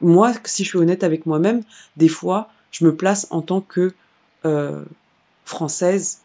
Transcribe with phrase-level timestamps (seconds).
[0.00, 1.62] moi, si je suis honnête avec moi-même,
[1.96, 3.92] des fois, je me place en tant que
[4.44, 4.84] euh,
[5.44, 6.20] française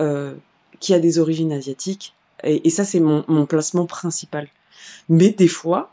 [0.00, 0.34] euh,
[0.80, 2.14] qui a des origines asiatiques.
[2.44, 4.48] Et, ça, c'est mon, mon, placement principal.
[5.08, 5.92] Mais des fois,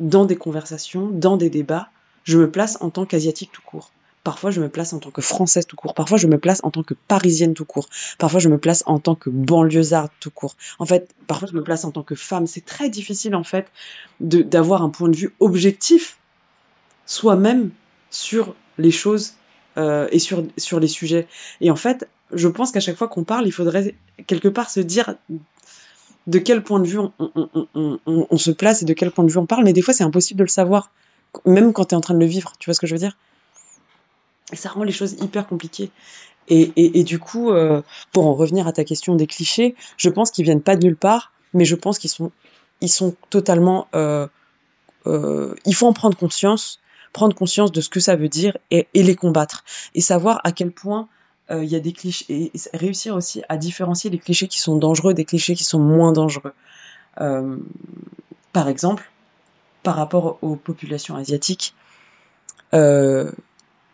[0.00, 1.88] dans des conversations, dans des débats,
[2.24, 3.92] je me place en tant qu'asiatique tout court.
[4.22, 5.94] Parfois, je me place en tant que française tout court.
[5.94, 7.88] Parfois, je me place en tant que parisienne tout court.
[8.18, 10.56] Parfois, je me place en tant que banlieusarde tout court.
[10.78, 12.46] En fait, parfois, je me place en tant que femme.
[12.46, 13.68] C'est très difficile, en fait,
[14.20, 16.18] d'avoir un point de vue objectif,
[17.06, 17.70] soi-même,
[18.10, 19.34] sur les choses
[19.78, 21.26] euh, et sur, sur les sujets.
[21.60, 23.94] Et en fait, je pense qu'à chaque fois qu'on parle, il faudrait
[24.26, 25.14] quelque part se dire
[26.26, 29.24] de quel point de vue on, on, on, on, se place et de quel point
[29.24, 29.64] de vue on parle.
[29.64, 30.90] Mais des fois, c'est impossible de le savoir,
[31.46, 32.52] même quand tu es en train de le vivre.
[32.58, 33.16] Tu vois ce que je veux dire?
[34.56, 35.90] Ça rend les choses hyper compliquées.
[36.50, 37.80] Et, et, du coup, euh,
[38.12, 40.96] pour en revenir à ta question des clichés, je pense qu'ils viennent pas de nulle
[40.96, 42.32] part, mais je pense qu'ils sont,
[42.80, 43.86] ils sont totalement.
[43.94, 44.26] Euh,
[45.06, 46.80] euh, il faut en prendre conscience,
[47.12, 49.64] prendre conscience de ce que ça veut dire et, les combattre.
[49.94, 51.08] Et savoir à quel point
[51.52, 52.26] il y a des clichés.
[52.28, 56.12] Et, réussir aussi à différencier les clichés qui sont dangereux des clichés qui sont moins
[56.12, 56.52] dangereux.
[57.16, 59.08] Par exemple,
[59.84, 61.74] par rapport aux populations asiatiques,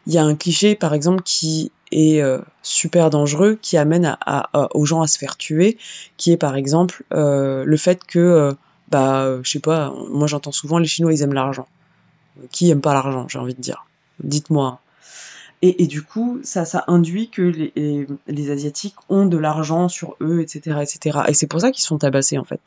[0.06, 4.16] il y a un cliché, par exemple, qui est euh, super dangereux, qui amène
[4.74, 5.78] aux gens à se faire tuer,
[6.16, 8.52] qui est par exemple euh, le fait que, euh,
[8.88, 11.66] bah, je sais pas, moi j'entends souvent les Chinois ils aiment l'argent.
[12.50, 13.86] Qui aime pas l'argent, j'ai envie de dire.
[14.22, 14.80] Dites-moi.
[15.62, 19.88] Et, et, du coup, ça, ça induit que les, les, les Asiatiques ont de l'argent
[19.88, 21.20] sur eux, etc., etc.
[21.28, 22.60] Et c'est pour ça qu'ils sont tabassés en fait.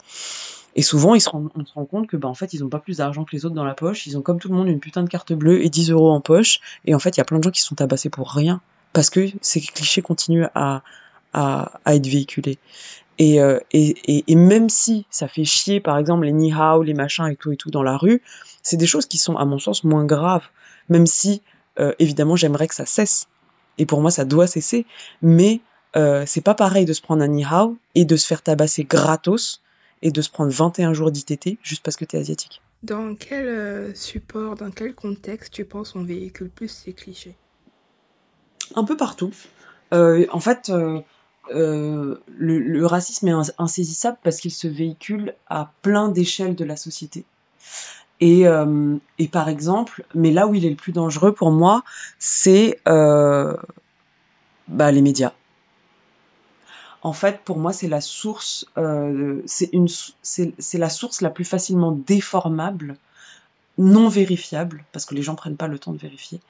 [0.75, 2.69] Et souvent, ils se rendent, on se rend compte que, bah, en fait, ils n'ont
[2.69, 4.05] pas plus d'argent que les autres dans la poche.
[4.07, 6.21] Ils ont, comme tout le monde, une putain de carte bleue et 10 euros en
[6.21, 6.59] poche.
[6.85, 8.61] Et en fait, il y a plein de gens qui sont tabassés pour rien.
[8.93, 10.83] Parce que ces clichés continuent à,
[11.33, 12.57] à, être véhiculés.
[13.17, 16.83] Et, euh, et, et, et, même si ça fait chier, par exemple, les ni hao,
[16.83, 18.21] les machins et tout et tout dans la rue,
[18.63, 20.47] c'est des choses qui sont, à mon sens, moins graves.
[20.87, 21.41] Même si,
[21.79, 23.27] euh, évidemment, j'aimerais que ça cesse.
[23.77, 24.85] Et pour moi, ça doit cesser.
[25.21, 25.61] Mais
[25.95, 28.83] euh, c'est pas pareil de se prendre un ni hao et de se faire tabasser
[28.83, 29.61] gratos
[30.01, 32.61] et de se prendre 21 jours d'ITT juste parce que tu es asiatique.
[32.83, 37.35] Dans quel euh, support, dans quel contexte tu penses on véhicule plus ces clichés?
[38.75, 39.31] Un peu partout.
[39.93, 41.01] Euh, en fait, euh,
[41.53, 46.77] euh le, le, racisme est insaisissable parce qu'il se véhicule à plein d'échelles de la
[46.77, 47.25] société.
[48.21, 48.43] Et,
[49.17, 51.83] et, par exemple, mais là où il est le plus dangereux pour moi,
[52.17, 53.55] c'est bah,
[54.91, 55.31] les médias
[57.01, 59.87] en fait, pour moi, c'est la source, euh, c'est une,
[60.21, 62.97] c'est la source la plus facilement déformable,
[63.77, 66.41] non vérifiable, parce que les gens prennent pas le temps de vérifier.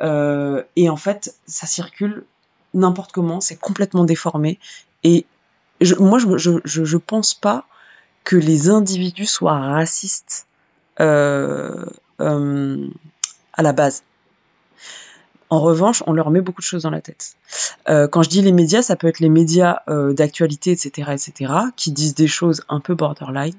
[0.00, 2.24] Euh, et en fait, ça circule
[2.74, 4.60] n'importe comment, c'est complètement déformé.
[5.02, 5.26] Et
[5.80, 7.66] je, moi, je, je, je, pense pas
[8.22, 10.46] que les individus soient racistes
[11.00, 11.86] euh,
[12.20, 12.88] euh
[13.54, 14.04] à la base.
[15.50, 17.34] En revanche, on leur met beaucoup de choses dans la tête.
[17.88, 21.52] Euh, quand je dis les médias, ça peut être les médias euh, d'actualité, etc., etc.,
[21.74, 23.54] qui disent des choses un peu borderline,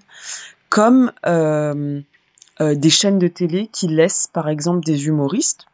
[0.69, 2.01] comme euh,
[2.59, 5.65] des chaînes de télé qui laissent, par exemple, des humoristes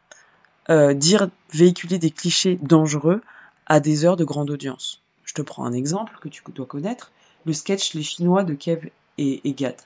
[0.68, 3.20] dire, véhiculer des clichés dangereux
[3.66, 5.00] à des heures de grande audience.
[5.22, 7.12] Je te prends un exemple que tu dois connaître,
[7.44, 9.76] le sketch Les Chinois de Kev et, Gad.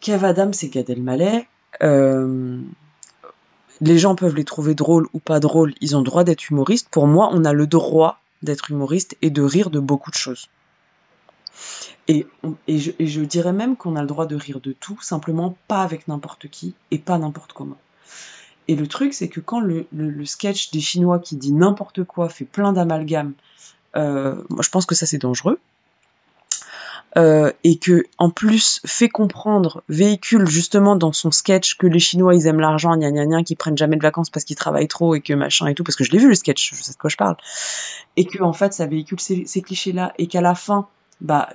[0.00, 1.46] Kev Adams et Gad Elmaleh,
[3.80, 6.88] les gens peuvent les trouver drôles ou pas drôles, ils ont le droit d'être humoristes.
[6.90, 10.48] Pour moi, on a le droit d'être humoriste et de rire de beaucoup de choses.
[12.08, 12.26] Et,
[12.68, 16.48] je, dirais même qu'on a le droit de rire de tout, simplement pas avec n'importe
[16.48, 17.78] qui et pas n'importe comment.
[18.68, 19.86] Et le truc, c'est que quand le,
[20.24, 23.34] sketch des Chinois qui dit n'importe quoi fait plein d'amalgames,
[23.96, 25.58] euh, moi je pense que ça c'est dangereux
[27.16, 32.34] euh, et que en plus fait comprendre, véhicule justement dans son sketch que les Chinois
[32.34, 35.14] ils aiment l'argent, gna gna gna, qu'ils prennent jamais de vacances parce qu'ils travaillent trop
[35.16, 36.98] et que machin et tout, parce que je l'ai vu le sketch, je sais de
[36.98, 37.36] quoi je parle,
[38.16, 40.86] et que en fait ça véhicule ces, clichés là et qu'à la fin,
[41.20, 41.48] bah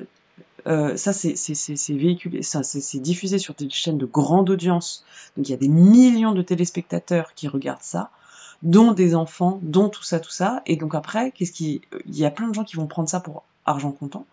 [0.68, 5.06] euh, ça c'est ça c'est diffusé sur des chaînes de grande audience,
[5.38, 8.10] donc il y a des millions de téléspectateurs qui regardent ça
[8.62, 10.62] dont des enfants, dont tout ça, tout ça.
[10.66, 13.20] Et donc après, qu'est-ce qui, il y a plein de gens qui vont prendre ça
[13.20, 14.26] pour argent comptant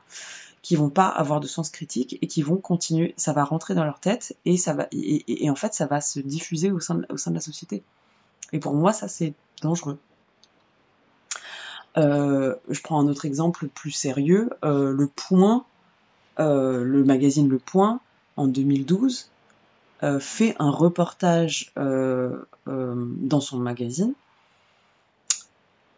[0.63, 3.85] qui vont pas avoir de sens critique et qui vont continuer, ça va rentrer dans
[3.85, 7.07] leur tête et ça va et, en fait ça va se diffuser au sein de,
[7.11, 7.83] au sein de la société.
[8.53, 9.99] Et pour moi ça c'est dangereux.
[11.99, 15.65] Euh, je prends un autre exemple plus sérieux, euh, le Point,
[16.39, 18.01] euh, le magazine Le Point
[18.37, 19.29] en 2012
[20.05, 24.15] euh, fait un reportage dans son magazine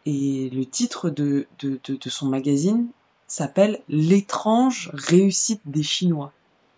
[0.07, 2.89] et le titre de, de, de son magazine
[3.35, 6.33] s'appelle L'étrange réussite des Chinois.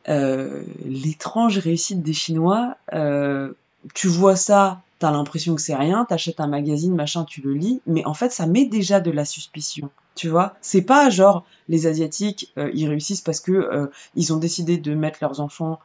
[0.09, 3.53] euh, l'étrange réussite des Chinois, euh,
[3.93, 7.81] tu vois ça, t'as l'impression que c'est rien, t'achètes un magazine, machin, tu le lis,
[7.87, 9.91] mais en fait, ça met déjà de la suspicion.
[10.15, 14.79] Tu vois, c'est pas genre les asiatiques, euh, ils réussissent parce que ils ont décidé
[14.79, 15.79] de mettre leurs enfants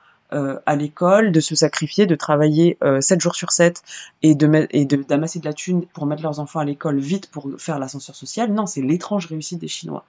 [0.65, 3.83] à l'école, de se sacrifier, de travailler 7 jours sur 7
[4.21, 7.79] et de d'amasser de la thune pour mettre leurs enfants à l'école vite pour faire
[7.79, 8.53] l'ascenseur social.
[8.53, 10.05] Non, c'est l'étrange réussite des Chinois.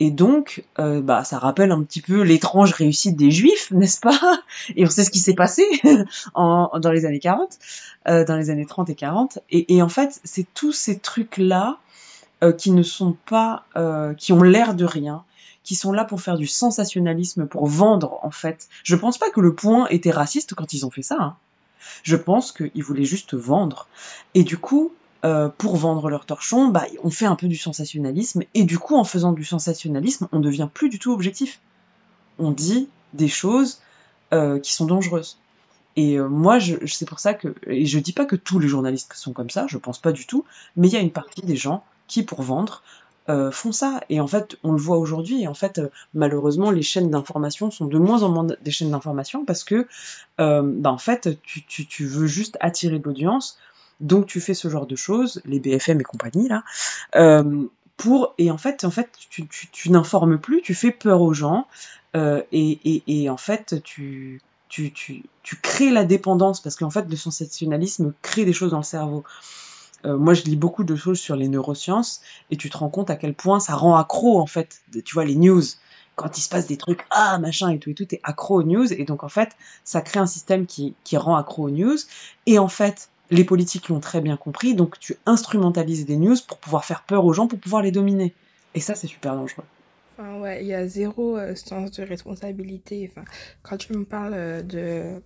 [0.00, 4.42] Et donc, euh, bah, ça rappelle un petit peu l'étrange réussite des Juifs, n'est-ce pas?
[4.74, 5.64] Et on sait ce qui s'est passé
[6.34, 7.58] en, dans les années 40,
[8.08, 9.38] euh, dans les années 30 et 40.
[9.50, 11.78] Et, en fait, c'est tous ces trucs-là
[12.42, 13.64] euh, qui ne sont pas,
[14.16, 15.22] qui ont l'air de rien,
[15.62, 18.68] qui sont là pour faire du sensationnalisme, pour vendre, en fait.
[18.82, 21.16] Je pense pas que le point était raciste quand ils ont fait ça.
[21.20, 21.36] Hein.
[22.02, 23.86] Je pense qu'ils voulaient juste vendre.
[24.34, 28.42] Et du coup, euh, pour vendre leur torchon, bah, on fait un peu du sensationnalisme,
[28.54, 31.60] et du coup, en faisant du sensationnalisme, on devient plus du tout objectif.
[32.38, 33.82] On dit des choses
[34.32, 35.38] euh, qui sont dangereuses.
[35.96, 38.68] Et euh, moi, je, c'est pour ça que, et je dis pas que tous les
[38.68, 40.46] journalistes sont comme ça, je pense pas du tout,
[40.76, 42.82] mais il y a une partie des gens qui, pour vendre,
[43.52, 44.00] font ça.
[44.08, 45.42] Et en fait, on le voit aujourd'hui.
[45.42, 45.80] Et en fait,
[46.14, 49.86] malheureusement, les chaînes d'information sont de moins en moins des chaînes d'information parce que,
[50.36, 53.56] bah, en fait, tu, tu, tu veux juste attirer de l'audience
[54.00, 56.64] donc tu fais ce genre de choses, les BFM et compagnie là,
[57.16, 57.64] euh,
[57.96, 61.34] pour et en fait en fait tu, tu, tu n'informes plus, tu fais peur aux
[61.34, 61.66] gens
[62.16, 66.90] euh, et, et, et, en fait tu, tu, tu, tu crées la dépendance parce qu'en
[66.90, 69.24] fait le sensationnalisme crée des choses dans le cerveau.
[70.06, 73.10] Euh, moi, je lis beaucoup de choses sur les neurosciences et tu te rends compte
[73.10, 74.80] à quel point ça rend accro en fait.
[75.04, 75.62] Tu vois les news
[76.16, 78.62] quand il se passe des trucs ah machin et tout et tout, t'es accro aux
[78.62, 81.96] news et donc en fait ça crée un système qui, qui rend accro aux news
[82.46, 86.58] et en fait les politiques l'ont très bien compris, donc tu instrumentalises des news pour
[86.58, 88.34] pouvoir faire peur aux gens, pour pouvoir les dominer.
[88.74, 89.64] Et ça, c'est super dangereux.
[90.18, 93.10] Enfin, ouais, il y a zéro euh, sens de responsabilité.
[93.10, 93.24] Enfin,
[93.62, 95.22] quand tu me parles euh, de,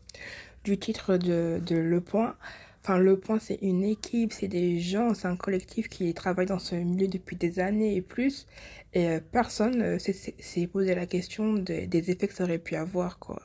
[0.64, 2.36] du titre de, de Le Point,
[2.82, 6.58] enfin, Le Point, c'est une équipe, c'est des gens, c'est un collectif qui travaille dans
[6.58, 8.46] ce milieu depuis des années et plus.
[8.92, 13.42] Et euh, personne s'est posé la question des effets que ça aurait pu avoir, quoi.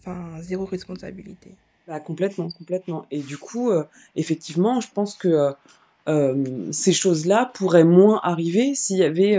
[0.00, 1.50] Enfin, zéro responsabilité.
[1.88, 3.06] Bah, complètement, complètement.
[3.10, 3.82] Et du coup, euh,
[4.14, 5.52] effectivement, je pense que euh,
[6.06, 9.38] euh, ces choses-là pourraient moins arriver s'il y avait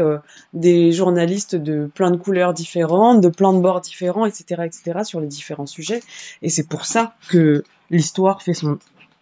[0.53, 5.19] des journalistes de plein de couleurs différentes, de plein de bords différents, etc., etc., sur
[5.19, 6.01] les différents sujets.
[6.41, 8.79] Et c'est pour ça que l'histoire fait son,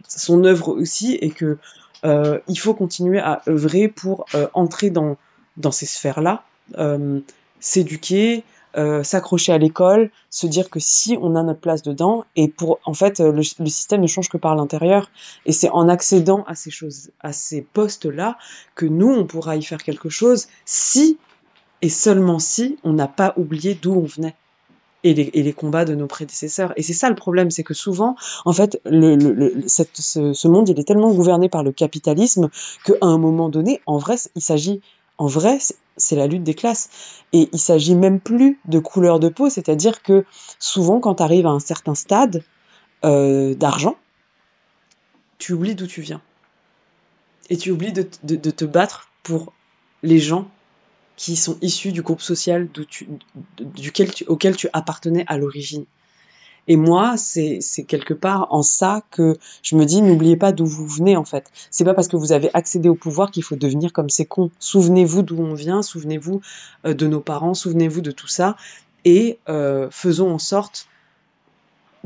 [0.07, 1.57] son œuvre aussi et que
[2.03, 5.17] il faut continuer à œuvrer pour entrer dans,
[5.57, 6.43] dans ces sphères-là,
[7.59, 8.43] s'éduquer,
[8.77, 12.79] euh, s'accrocher à l'école, se dire que si on a notre place dedans, et pour
[12.85, 15.09] en fait le, système ne change que par l'intérieur,
[15.47, 18.37] et c'est en accédant à ces choses, à ces postes-là,
[18.75, 21.17] que nous on pourra y faire quelque chose, si
[21.81, 24.35] et seulement si on n'a pas oublié d'où on venait.
[25.03, 26.73] Et les, combats de nos prédécesseurs.
[26.75, 30.47] Et c'est ça le problème, c'est que souvent, en fait, le, le, cette, ce, ce,
[30.49, 32.49] monde, il est tellement gouverné par le capitalisme
[32.83, 34.81] qu'à un moment donné, en vrai, il s'agit,
[35.17, 35.59] en vrai,
[35.97, 36.89] c'est la lutte des classes.
[37.33, 40.25] Et il s'agit même plus de couleur de peau, c'est-à-dire que
[40.59, 42.43] souvent quand tu arrives à un certain stade
[43.03, 43.97] euh, d'argent,
[45.37, 46.21] tu oublies d'où tu viens.
[47.49, 49.53] Et tu oublies de, te battre pour
[50.03, 50.49] les gens
[51.15, 52.69] qui sont issus du groupe social
[54.27, 55.85] auquel tu appartenais à l'origine.
[56.67, 60.87] Et moi, c'est quelque part en ça que je me dis, n'oubliez pas d'où vous
[60.87, 61.49] venez en fait.
[61.71, 64.51] C'est pas parce que vous avez accédé au pouvoir qu'il faut devenir comme ces cons.
[64.59, 66.41] Souvenez-vous d'où on vient, souvenez-vous
[66.85, 68.55] euh, de nos parents, souvenez-vous de tout ça,
[69.05, 70.87] et euh, faisons en sorte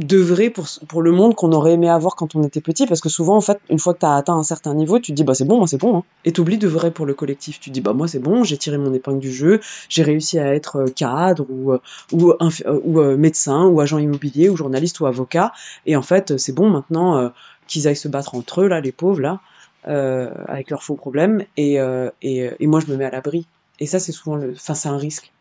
[0.06, 3.10] d'œuvrer pour, pour le monde qu'on aurait aimé avoir quand on était petit, parce que
[3.10, 5.24] souvent, en fait, une fois que tu as atteint un certain niveau, tu te dis,
[5.24, 6.04] bah c'est bon, moi c'est bon, hein.
[6.26, 7.60] et t'oublies d'œuvrer pour le collectif.
[7.60, 10.40] Tu te dis, bah moi c'est bon, j'ai tiré mon épingle du jeu, j'ai réussi
[10.40, 11.80] à être euh, cadre, ou, euh,
[12.12, 15.52] ou, euh, ou médecin, ou agent immobilier, ou journaliste, ou avocat,
[15.86, 17.32] et en fait, c'est bon maintenant
[17.68, 19.40] qu'ils aillent se battre entre eux, là, les pauvres, là,
[19.84, 21.78] avec leurs faux problèmes, et,
[22.22, 23.46] et, et moi je me mets à l'abri.
[23.80, 24.52] Et ça, c'est souvent le.
[24.52, 25.32] Enfin, c'est un risque.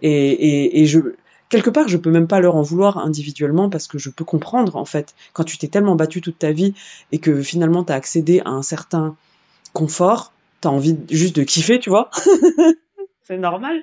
[0.00, 1.00] Et, et, et je,
[1.52, 4.76] quelque part, je peux même pas leur en vouloir individuellement parce que je peux comprendre,
[4.76, 6.72] en fait, quand tu t'es tellement battu toute ta vie
[7.12, 9.16] et que finalement tu as accédé à un certain
[9.74, 10.32] confort,
[10.62, 12.10] tu as envie juste de kiffer, tu vois.
[13.32, 13.82] c'est normal.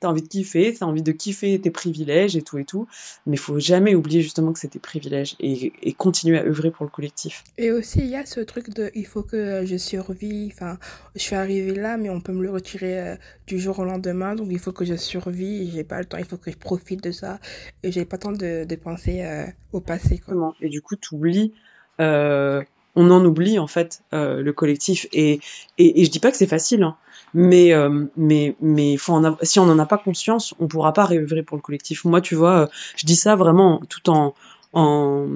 [0.00, 2.86] T'as envie de kiffer, t'as envie de kiffer tes privilèges et tout et tout.
[3.26, 6.84] Mais faut jamais oublier justement que c'est tes privilèges et, et, continuer à œuvrer pour
[6.84, 7.42] le collectif.
[7.58, 10.52] Et aussi, il y a ce truc de il faut que je survive.
[10.54, 10.78] Enfin,
[11.14, 14.34] je suis arrivée là, mais on peut me le retirer euh, du jour au lendemain.
[14.34, 15.72] Donc il faut que je survive.
[15.74, 16.18] J'ai pas le temps.
[16.18, 17.40] Il faut que je profite de ça.
[17.82, 20.18] Et j'ai pas le temps de, de penser euh, au passé.
[20.18, 20.54] Quoi.
[20.60, 21.52] Et du coup, tu oublies.
[22.00, 22.62] Euh,
[22.96, 25.40] on en oublie en fait euh, le collectif et,
[25.78, 26.96] et, et je dis pas que c'est facile hein,
[27.34, 31.42] mais euh, mais mais faut si on n'en a pas conscience on pourra pas rêver
[31.42, 32.04] pour le collectif.
[32.04, 34.34] Moi tu vois euh, je dis ça vraiment tout en
[34.72, 35.26] en,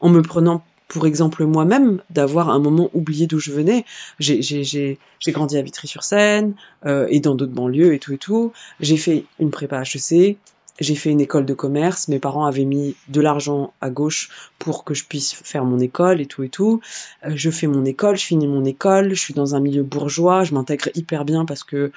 [0.00, 3.84] en me prenant pour exemple moi-même d'avoir un moment oublié d'où je venais.
[4.18, 6.54] J'ai grandi à Vitry-sur-Seine
[6.84, 8.52] euh, et dans d'autres banlieues et tout et tout.
[8.80, 10.36] J'ai fait une prépa HEC
[10.80, 14.84] j'ai fait une école de commerce, mes parents avaient mis de l'argent à gauche pour
[14.84, 16.80] que je puisse faire mon école et tout et tout.
[17.24, 20.42] Euh, je fais mon école, je finis mon école, je suis dans un milieu bourgeois,
[20.42, 21.92] je m'intègre hyper bien parce que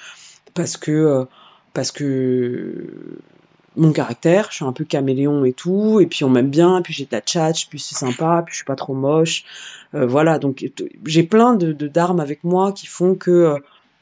[0.53, 1.25] parce que euh,
[1.73, 3.19] parce que
[3.75, 6.93] mon caractère, je suis un peu caméléon et tout, et puis on m'aime bien, puis
[6.93, 9.45] j'ai de la tchatch, puis c'est sympa, puis je suis pas trop moche,
[9.95, 10.63] euh, voilà, donc
[11.05, 13.55] j'ai plein de d'armes avec moi qui font que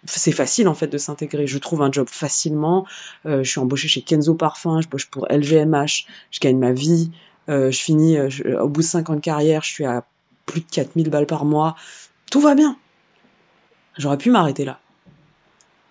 [0.05, 1.47] c'est facile en fait de s'intégrer.
[1.47, 2.85] Je trouve un job facilement.
[3.25, 7.11] Euh, je suis embauchée chez Kenzo Parfum, je bosse pour LVMH, je gagne ma vie.
[7.49, 8.29] Euh, je finis, euh,
[8.61, 10.05] au bout de 5 ans de carrière, je suis à
[10.45, 11.75] plus de 4000 balles par mois.
[12.29, 12.77] Tout va bien.
[13.97, 14.79] J'aurais pu m'arrêter là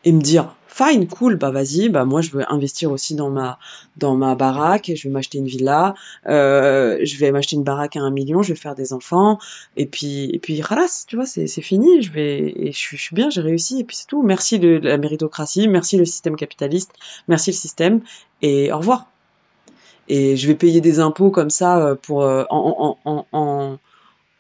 [0.05, 3.59] et me dire fine cool bah vas-y bah moi je veux investir aussi dans ma
[3.97, 5.95] dans ma baraque je vais m'acheter une villa.
[6.27, 9.39] Euh, je vais m'acheter une baraque à un million je vais faire des enfants.
[9.77, 12.03] Et puis et puis ralas tu vois c'est c'est fini.
[12.03, 14.23] Je vais et je je suis bien j'ai réussi et puis c'est tout.
[14.23, 16.93] Merci de, de la méritocratie merci le système capitaliste
[17.29, 18.01] merci le système
[18.43, 19.07] et au revoir.
[20.09, 23.79] Et je vais payer des impôts comme ça euh, pour euh, en, en, en, en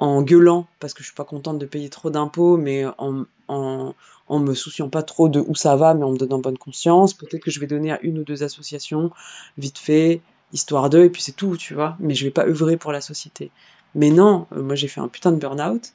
[0.00, 3.94] en gueulant parce que je suis pas contente de payer trop d'impôts, mais en, en,
[4.38, 7.14] me souciant pas trop de où ça va, mais en me donnant bonne conscience.
[7.14, 9.10] Peut-être que je vais donner à une ou deux associations,
[9.58, 11.96] vite fait, histoire d'eux, et puis c'est tout, tu vois.
[12.00, 13.50] Mais je vais pas œuvrer pour la société.
[13.94, 15.92] Mais non, euh, moi j'ai fait un putain de burn-out.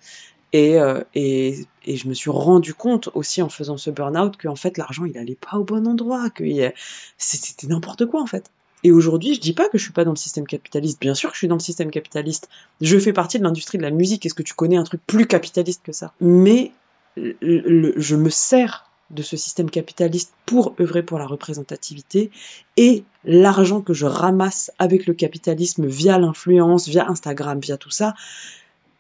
[0.53, 4.55] Et, euh, et, et, je me suis rendu compte aussi en faisant ce burn-out qu'en
[4.55, 6.43] fait l'argent il allait pas au bon endroit, que
[7.17, 8.51] c'était n'importe quoi en fait.
[8.85, 11.01] Et aujourd'hui, je dis pas que je suis pas dans le système capitaliste.
[11.01, 12.49] Bien sûr que je suis dans le système capitaliste.
[12.81, 14.27] Je fais partie de l'industrie de la musique.
[14.27, 16.13] Est-ce que tu connais un truc plus capitaliste que ça?
[16.21, 16.71] Mais
[17.17, 22.29] je me sers de ce système capitaliste pour œuvrer pour la représentativité
[22.77, 28.13] et l'argent que je ramasse avec le capitalisme via l'influence, via Instagram, via tout ça,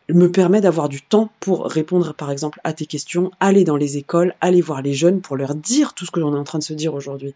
[0.09, 3.97] me permet d'avoir du temps pour répondre par exemple à tes questions, aller dans les
[3.97, 6.57] écoles, aller voir les jeunes pour leur dire tout ce que l'on est en train
[6.57, 7.35] de se dire aujourd'hui.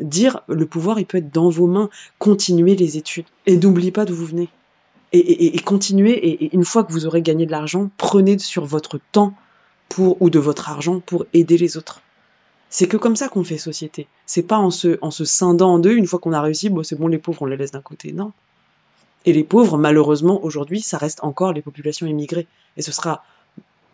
[0.00, 4.04] Dire le pouvoir il peut être dans vos mains, continuez les études et n'oubliez pas
[4.04, 4.48] d'où vous venez.
[5.12, 9.00] Et, continuez et, et une fois que vous aurez gagné de l'argent, prenez sur votre
[9.10, 9.34] temps
[9.88, 12.00] pour ou de votre argent pour aider les autres.
[12.68, 14.06] C'est que comme ça qu'on fait société.
[14.24, 16.84] C'est pas en se, en se scindant en deux, une fois qu'on a réussi, bon
[16.84, 18.12] c'est bon les pauvres on les laisse d'un côté.
[18.12, 18.32] Non.
[19.26, 22.46] Et les pauvres, malheureusement, aujourd'hui, ça reste encore les populations immigrées.
[22.76, 23.24] Et ce sera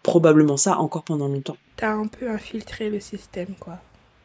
[0.03, 1.57] probablement ça encore pendant longtemps.
[1.77, 3.79] T'as un peu infiltré le système, quoi.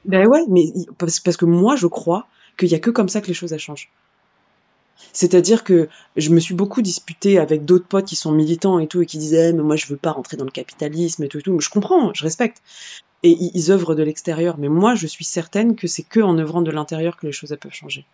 [0.06, 2.28] Ben ouais, mais parce, que moi je crois
[2.58, 3.90] qu'il y a que comme ça que les choses changent.
[5.14, 9.02] C'est-à-dire que je me suis beaucoup disputée avec d'autres potes qui sont militants et tout
[9.02, 11.40] et qui disaient eh, mais moi je veux pas rentrer dans le capitalisme et tout
[11.40, 11.54] et tout.
[11.54, 12.62] Mais je comprends, je respecte.
[13.24, 16.62] Et ils, œuvrent de l'extérieur, mais moi je suis certaine que c'est que en œuvrant
[16.62, 18.06] de l'intérieur que les choses peuvent changer.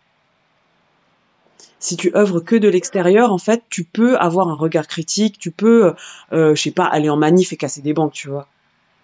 [1.79, 5.51] Si tu œuvres que de l'extérieur, en fait, tu peux avoir un regard critique, tu
[5.51, 5.94] peux,
[6.34, 8.48] euh, je sais pas, aller en manif et casser des banques, tu vois.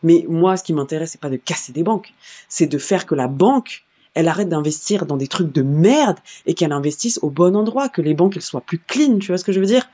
[0.04, 2.14] Mais moi, ce qui m'intéresse, c'est pas de casser des banques,
[2.50, 6.54] c'est de faire que la banque, elle arrête d'investir dans des trucs de merde et
[6.54, 9.44] qu'elle investisse au bon endroit, que les banques elles soient plus clean, tu vois ce
[9.44, 9.90] que je veux dire?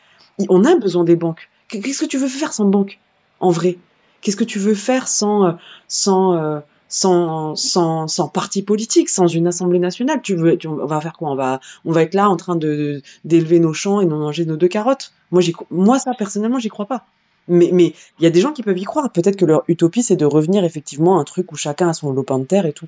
[0.50, 1.50] On a besoin des banques.
[1.70, 3.00] Qu'est-ce que tu veux faire sans banque
[3.40, 3.78] En vrai?
[4.22, 5.52] Qu'est-ce que tu veux faire sans euh,
[5.88, 10.22] sans euh, sans, sans, sans parti politique, sans une assemblée nationale?
[10.22, 11.30] Tu veux, on va faire quoi?
[11.30, 14.58] On va, on va être là en train d'élever nos champs et de manger nos
[14.58, 15.14] deux carottes?
[15.32, 17.06] Moi, moi ça personnellement, j'y crois pas.
[17.50, 19.12] Mais mais il y a des gens qui peuvent y croire.
[19.12, 22.12] Peut-être que leur utopie c'est de revenir effectivement à un truc où chacun a son
[22.12, 22.88] lopin de terre et tout.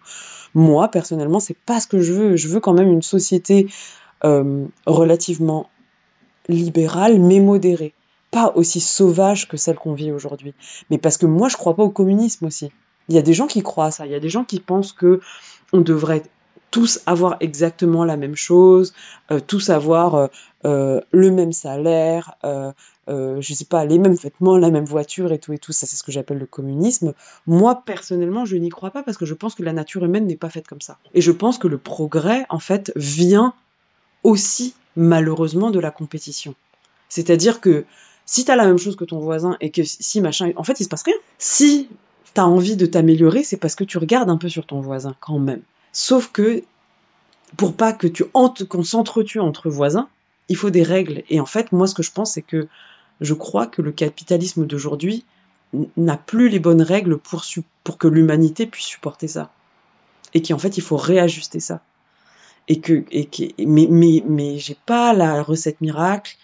[0.54, 2.38] Moi personnellement, c'est pas ce que je veux.
[2.38, 3.68] Je veux quand même une société
[4.24, 5.70] euh, relativement
[6.48, 7.94] libérale mais modérée,
[8.32, 10.54] pas aussi sauvage que celle qu'on vit aujourd'hui.
[10.90, 12.72] Mais parce que moi je crois pas au communisme aussi.
[13.10, 14.06] Il y a des gens qui croient à ça.
[14.06, 15.20] Il y a des gens qui pensent que
[15.74, 16.24] on devrait
[16.72, 18.94] tous avoir exactement la même chose,
[19.30, 20.28] euh, tous avoir euh,
[20.66, 22.36] euh, le même salaire,
[23.08, 25.74] je sais pas, les mêmes vêtements, la même voiture et tout et tout.
[25.74, 27.14] Ça, c'est ce que j'appelle le communisme.
[27.46, 30.38] Moi, personnellement, je n'y crois pas parce que je pense que la nature humaine n'est
[30.38, 30.98] pas faite comme ça.
[31.14, 33.54] Et je pense que le progrès, en fait, vient
[34.24, 36.56] aussi, malheureusement, de la compétition.
[37.10, 37.84] C'est-à-dire que
[38.26, 40.80] si tu as la même chose que ton voisin et que si machin, en fait,
[40.80, 41.16] il se passe rien.
[41.38, 41.90] Si
[42.34, 45.16] tu as envie de t'améliorer, c'est parce que tu regardes un peu sur ton voisin
[45.20, 45.62] quand même.
[45.92, 46.64] Sauf que
[47.58, 50.08] pour pas que tu qu'on s'entretue entre voisins,
[50.50, 51.24] il faut des règles.
[51.30, 52.68] Et en fait, moi, ce que je pense, c'est que
[53.20, 55.26] je crois que le capitalisme d'aujourd'hui
[55.96, 57.44] n'a plus les bonnes règles pour,
[57.84, 59.52] pour que l'humanité puisse supporter ça.
[60.34, 61.82] Et qu'en fait, il faut réajuster ça.
[62.68, 66.38] Et que, et que mais, mais, mais j'ai pas la recette miracle.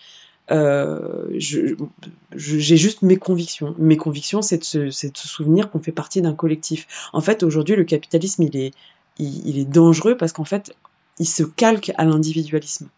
[0.49, 3.75] Euh, j'ai juste mes convictions.
[3.77, 6.87] Mes convictions, c'est de, se, se souvenir qu'on fait partie d'un collectif.
[7.13, 8.71] En fait, aujourd'hui, le capitalisme, il est,
[9.19, 10.75] il, est dangereux parce qu'en fait,
[11.19, 12.89] il se calque à l'individualisme.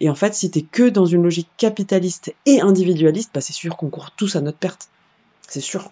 [0.00, 3.76] Et en fait, si t'es que dans une logique capitaliste et individualiste, bah c'est sûr
[3.76, 4.88] qu'on court tous à notre perte.
[5.46, 5.90] C'est sûr.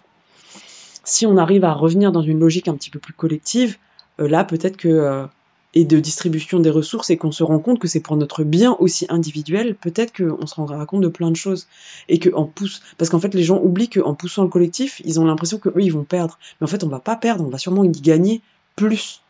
[1.03, 3.77] Si on arrive à revenir dans une logique un petit peu plus collective,
[4.19, 5.25] euh, là, peut-être que euh,
[5.73, 8.75] et de distribution des ressources et qu'on se rend compte que c'est pour notre bien
[8.79, 11.67] aussi individuel, peut-être qu'on se rendra compte de plein de choses.
[12.09, 15.25] Et que pousse, parce qu'en fait, les gens oublient qu'en poussant le collectif, ils ont
[15.25, 16.39] l'impression qu'eux, ils vont perdre.
[16.59, 18.41] Mais en fait, on va pas perdre, on va sûrement y gagner
[18.75, 19.21] plus.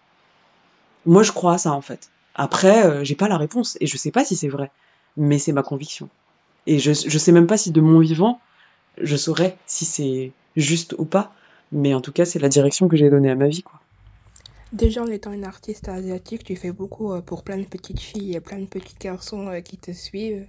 [1.08, 2.12] Moi, je crois à ça, en fait.
[2.36, 4.70] Après, euh, j'ai pas la réponse et je sais pas si c'est vrai,
[5.16, 6.08] mais c'est ma conviction.
[6.68, 8.40] Et je, je sais même pas si de mon vivant,
[9.02, 11.34] je saurais si c'est juste ou pas,
[11.72, 13.80] mais en tout cas, c'est la direction que j'ai donnée à ma vie, quoi.
[14.74, 18.36] Déjà, en étant une artiste asiatique, tu fais beaucoup euh, pour plein de petites filles
[18.36, 20.46] et plein de petits garçons euh, qui te suivent.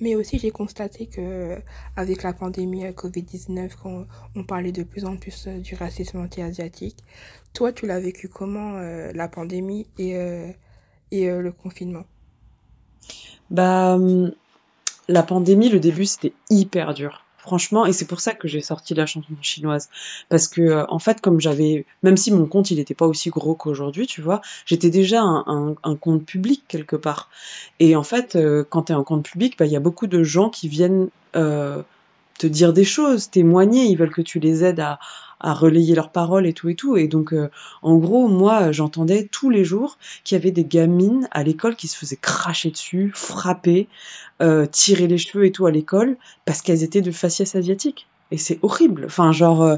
[0.00, 1.58] Mais aussi, j'ai constaté que
[1.94, 6.96] avec la pandémie euh, Covid-19, qu'on on parlait de plus en plus du racisme anti-asiatique.
[7.52, 10.12] Toi, tu l'as vécu comment, la pandémie et,
[11.10, 12.04] et le confinement?
[13.50, 14.32] Bah, hum,
[15.08, 17.24] la pandémie, le début, c'était hyper dur.
[17.38, 19.88] Franchement, et c'est pour ça que j'ai sorti la chanson chinoise.
[20.28, 23.30] Parce que, euh, en fait, comme j'avais, même si mon compte, il n'était pas aussi
[23.30, 27.30] gros qu'aujourd'hui, tu vois, j'étais déjà un, compte public quelque part.
[27.78, 30.06] Et en fait, euh, quand tu es un compte public, bah, il y a beaucoup
[30.06, 31.82] de gens qui viennent euh,
[32.38, 34.98] te dire des choses, témoigner, ils veulent que tu les aides à,
[35.40, 36.96] à relayer leurs paroles et tout et tout.
[36.96, 37.50] Et donc, euh,
[37.82, 41.88] en gros, moi, j'entendais tous les jours qu'il y avait des gamines à l'école qui
[41.88, 43.88] se faisaient cracher dessus, frapper,
[44.42, 48.06] euh, tirer les cheveux et tout à l'école parce qu'elles étaient de faciès asiatiques.
[48.30, 49.04] Et c'est horrible.
[49.06, 49.76] Enfin, genre, euh,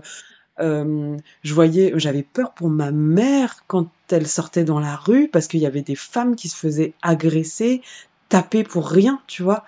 [0.61, 5.49] euh, je voyais, j'avais peur pour ma mère quand elle sortait dans la rue parce
[5.49, 7.83] qu'il y avait des femmes qui se faisaient agresser,
[8.29, 9.65] taper pour rien, tu vois.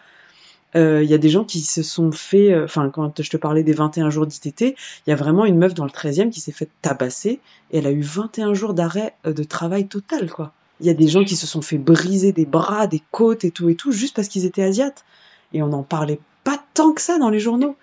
[0.76, 3.36] Euh, il y a des gens qui se sont fait, euh, enfin quand je te
[3.36, 6.40] parlais des 21 jours d'ITT, il y a vraiment une meuf dans le 13e qui
[6.40, 7.40] s'est fait tabasser
[7.70, 10.52] et elle a eu 21 jours d'arrêt euh, de travail total quoi.
[10.80, 13.52] Il y a des gens qui se sont fait briser des bras, des côtes et
[13.52, 15.04] tout et tout juste parce qu'ils étaient asiates
[15.52, 17.76] et on n'en parlait pas tant que ça dans les journaux.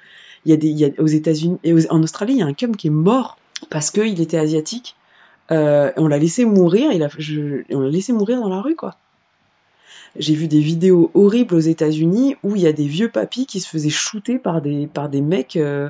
[0.43, 2.53] Il y a des, y a, aux États-Unis et en Australie, il y a un
[2.53, 3.37] cum qui est mort
[3.69, 4.97] parce qu'il était asiatique.
[5.49, 8.97] On l'a laissé mourir, il a, je, on l'a laissé mourir dans la rue quoi.
[10.17, 13.59] J'ai vu des vidéos horribles aux États-Unis où il y a des vieux papis qui
[13.59, 15.89] se faisaient shooter par des, par des mecs, euh,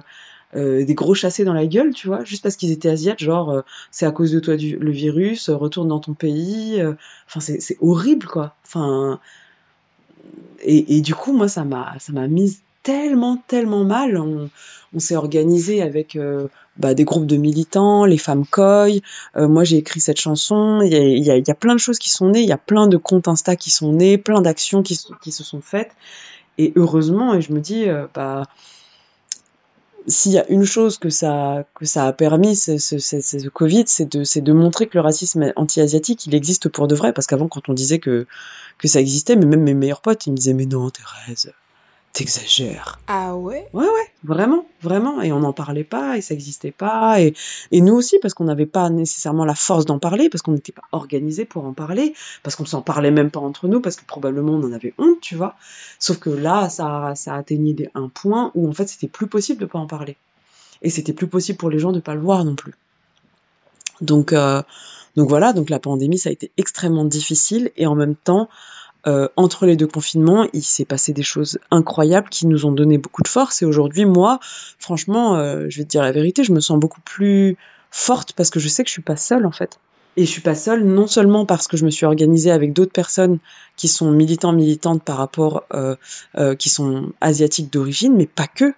[0.56, 3.50] euh, des gros chassés dans la gueule, tu vois, juste parce qu'ils étaient asiates, genre
[3.50, 6.82] euh, c'est à cause de toi du, le virus, retourne dans ton pays.
[7.28, 8.56] Enfin, c'est horrible, quoi.
[8.64, 9.20] Enfin,
[10.62, 14.18] et, et, du coup, moi, ça m'a mise tellement, tellement mal.
[14.18, 14.50] On,
[15.00, 18.88] s'est organisé avec euh, bah, des groupes de militants, les femmes Koi.
[19.38, 20.82] Euh, moi, j'ai écrit cette chanson.
[20.84, 22.42] Il y a, plein de choses qui sont nées.
[22.42, 25.62] Il y a plein de comptes Insta qui sont nés, plein d'actions qui, se sont
[25.62, 25.92] faites.
[26.58, 28.44] Et heureusement, et je me dis, euh, bah,
[30.08, 34.40] s'il y a une chose que ça, que ça a permis, ce Covid, c'est de,
[34.42, 37.14] de montrer que le racisme anti-asiatique, il existe pour de vrai.
[37.14, 38.28] Parce qu'avant, quand on disait que,
[38.78, 41.54] que ça existait, mais même mes meilleurs potes, ils me disaient, mais non, Thérèse,
[42.14, 43.00] T'exagères.
[43.08, 43.68] Ah ouais?
[43.72, 45.22] Ouais, ouais, vraiment, vraiment.
[45.22, 47.22] Et on n'en parlait pas, et ça n'existait pas.
[47.22, 47.34] Et,
[47.72, 50.74] et nous aussi, parce qu'on n'avait pas nécessairement la force d'en parler, parce qu'on n'était
[50.74, 54.06] pas organisé pour en parler, parce qu'on s'en parlait même pas entre nous, parce que
[54.06, 55.56] probablement on en avait honte, tu vois.
[56.00, 59.66] Sauf que là, ça, ça atteignait un point où en fait c'était plus possible de
[59.66, 60.18] pas en parler.
[60.82, 62.74] Et c'était plus possible pour les gens de pas le voir non plus.
[64.02, 64.62] Donc, euh,
[65.16, 68.50] donc voilà, donc la pandémie, ça a été extrêmement difficile, et en même temps,
[69.08, 72.98] euh, entre les deux confinements, il s'est passé des choses incroyables qui nous ont donné
[72.98, 73.62] beaucoup de force.
[73.62, 74.40] Et aujourd'hui, moi,
[74.78, 77.58] franchement, euh, je vais te dire la vérité, je me sens beaucoup plus
[77.90, 79.80] forte parce que je sais que je suis pas seule en fait.
[80.18, 82.92] Et je suis pas seule non seulement parce que je me suis organisée avec d'autres
[82.92, 83.40] personnes
[83.78, 85.96] qui sont militants militantes par rapport, euh,
[86.36, 88.74] euh qui sont asiatiques d'origine, mais pas que.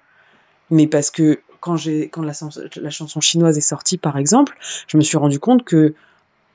[0.69, 1.75] Mais parce que quand
[2.11, 2.33] quand la,
[2.75, 4.55] la chanson chinoise est sortie par exemple,
[4.87, 5.95] je me suis rendu compte que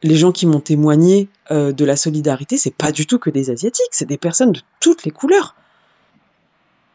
[0.02, 3.50] les gens qui m'ont témoigné euh, de la solidarité, c'est pas du tout que des
[3.50, 5.54] asiatiques, c'est des personnes de toutes les couleurs.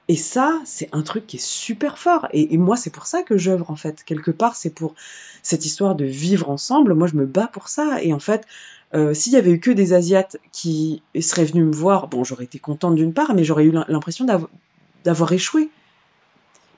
[0.10, 2.28] Et ça, c'est un truc qui est super fort.
[2.34, 4.04] Et, moi, c'est pour ça que j'œuvre, en fait.
[4.04, 4.96] Quelque part, c'est pour
[5.44, 6.94] cette histoire de vivre ensemble.
[6.94, 8.04] Moi, je me bats pour ça.
[8.04, 8.46] Et en fait,
[8.94, 12.44] euh, s'il y avait eu que des Asiates qui seraient venus me voir, bon, j'aurais
[12.44, 14.26] été contente d'une part, mais j'aurais eu l'impression
[15.06, 15.70] d'avoir échoué.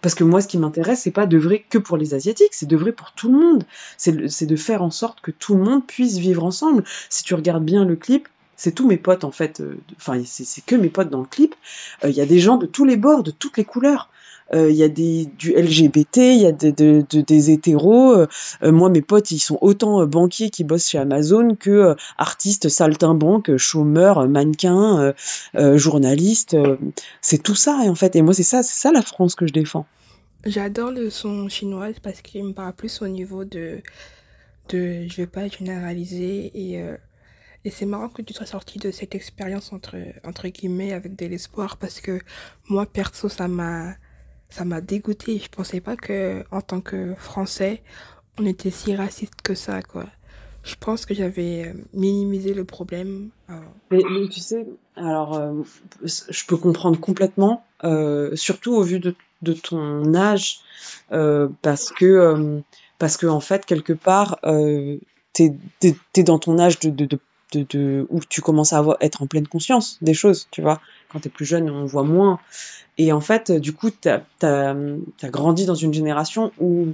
[0.06, 2.92] Parce que moi, ce qui m'intéresse, c'est pas d'œuvrer que pour les Asiatiques, c'est d'œuvrer
[2.92, 3.64] pour tout le monde.
[3.98, 6.84] C'est de faire en sorte que tout le monde puisse vivre ensemble.
[7.10, 10.64] Si tu regardes bien le clip, c'est tous mes potes en fait, euh, enfin c'est
[10.64, 11.56] que mes potes dans le clip.
[12.04, 14.12] Euh, il y a des gens de tous les bords, de toutes les couleurs.
[14.54, 18.26] Il y a des, du LGBT, il y a des, des hétéros.
[18.62, 24.28] moi, mes potes, ils sont autant banquiers qui bossent chez Amazon que artistes, saltimbanques, chômeurs,
[24.28, 25.14] mannequins,
[25.56, 26.56] journalistes.
[27.22, 28.16] c'est tout ça, en fait.
[28.16, 29.86] Et moi, c'est ça, c'est ça la France que je défends.
[30.46, 33.82] J'adore le son chinois parce qu'il me parle plus au niveau de,
[34.70, 36.96] de je vais pas généraliser et euh,
[37.64, 41.26] et c'est marrant que tu sois sorti de cette expérience entre entre guillemets avec de
[41.26, 42.20] l'espoir parce que
[42.70, 43.96] moi perso ça m'a
[44.50, 45.40] ça m'a dégoûté.
[45.40, 47.82] Je pensais pas que en tant que Français
[48.40, 50.06] on était si raciste que ça quoi.
[50.64, 53.30] Je pense que j'avais euh, minimisé le problème.
[53.92, 55.62] Mais, tu sais, alors euh,
[56.04, 57.64] je peux comprendre complètement,
[58.34, 60.62] surtout au vu de ton âge
[61.12, 62.60] euh, parce que euh,
[62.98, 64.98] parce que en fait quelque part euh,
[65.34, 67.20] t'es es, dans ton âge de, de,
[67.56, 70.82] où tu commences à être en pleine conscience des choses tu vois.
[71.10, 72.40] Quand t'es plus jeune on voit moins.
[72.98, 74.76] Et en fait du coup t'as as,
[75.22, 76.94] as, grandi dans une génération où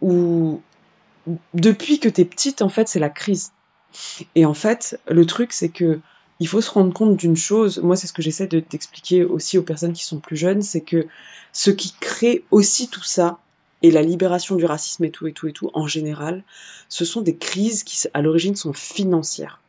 [0.00, 0.60] où
[1.54, 3.52] depuis que t'es petite en fait c'est la crise.
[4.34, 6.00] Et en fait le truc c'est que
[6.40, 9.58] il faut se rendre compte d'une chose, moi c'est ce que j'essaie de t'expliquer aussi
[9.58, 11.06] aux personnes qui sont plus jeunes, c'est que
[11.52, 13.38] ce qui crée aussi tout ça,
[13.82, 16.44] et la libération du racisme et tout et tout et tout, en général,
[16.88, 19.60] ce sont des crises qui à l'origine sont financières.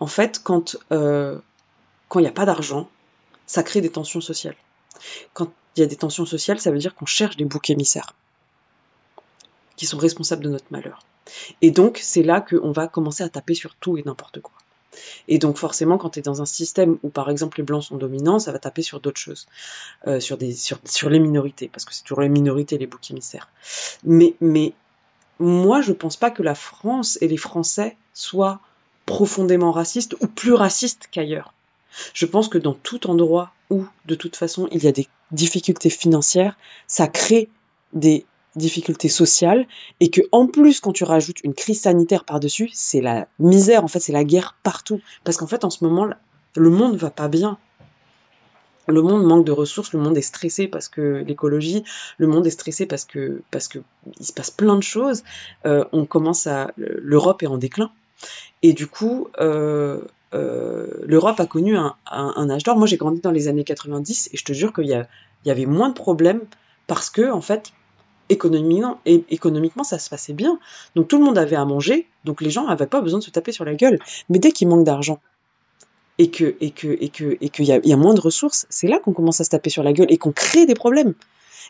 [0.00, 1.38] En fait, quand euh,
[2.08, 2.88] quand il n'y a pas d'argent,
[3.46, 4.56] ça crée des tensions sociales.
[5.32, 8.14] Quand il y a des tensions sociales, ça veut dire qu'on cherche des boucs émissaires
[9.76, 11.00] qui sont responsables de notre malheur.
[11.62, 14.54] Et donc, c'est là qu'on va commencer à taper sur tout et n'importe quoi.
[15.26, 17.96] Et donc forcément, quand tu es dans un système où par exemple les blancs sont
[17.96, 19.46] dominants, ça va taper sur d'autres choses,
[20.06, 23.10] euh, sur, des, sur, sur les minorités, parce que c'est toujours les minorités les boucs
[23.10, 23.48] émissaires.
[24.04, 24.72] Mais, mais
[25.40, 28.60] moi, je pense pas que la France et les Français soient
[29.06, 31.54] profondément racistes ou plus racistes qu'ailleurs.
[32.12, 35.90] Je pense que dans tout endroit où, de toute façon, il y a des difficultés
[35.90, 37.48] financières, ça crée
[37.92, 39.66] des difficultés sociales
[40.00, 43.88] et que en plus quand tu rajoutes une crise sanitaire par-dessus, c'est la misère en
[43.88, 46.08] fait, c'est la guerre partout parce qu'en fait en ce moment
[46.56, 47.58] le monde va pas bien.
[48.86, 51.84] Le monde manque de ressources, le monde est stressé parce que l'écologie,
[52.18, 53.78] le monde est stressé parce que parce que
[54.20, 55.24] il se passe plein de choses.
[55.64, 57.90] Euh, on commence à l'Europe est en déclin
[58.62, 60.00] et du coup euh,
[60.34, 61.94] euh, l'Europe a connu un,
[62.50, 62.76] âge d'or.
[62.76, 65.88] Moi, j'ai grandi dans les années 90 et je te jure qu'il y, avait moins
[65.88, 66.40] de problèmes
[66.86, 67.72] parce que, en fait,
[68.28, 70.58] économiquement, ça se passait bien.
[70.96, 73.30] Donc tout le monde avait à manger, donc les gens n'avaient pas besoin de se
[73.30, 73.98] taper sur la gueule.
[74.28, 75.20] Mais dès qu'il manque d'argent
[76.18, 79.12] et et que et que et qu'il y, a moins de ressources, c'est là qu'on
[79.12, 81.14] commence à se taper sur la gueule et qu'on crée des problèmes.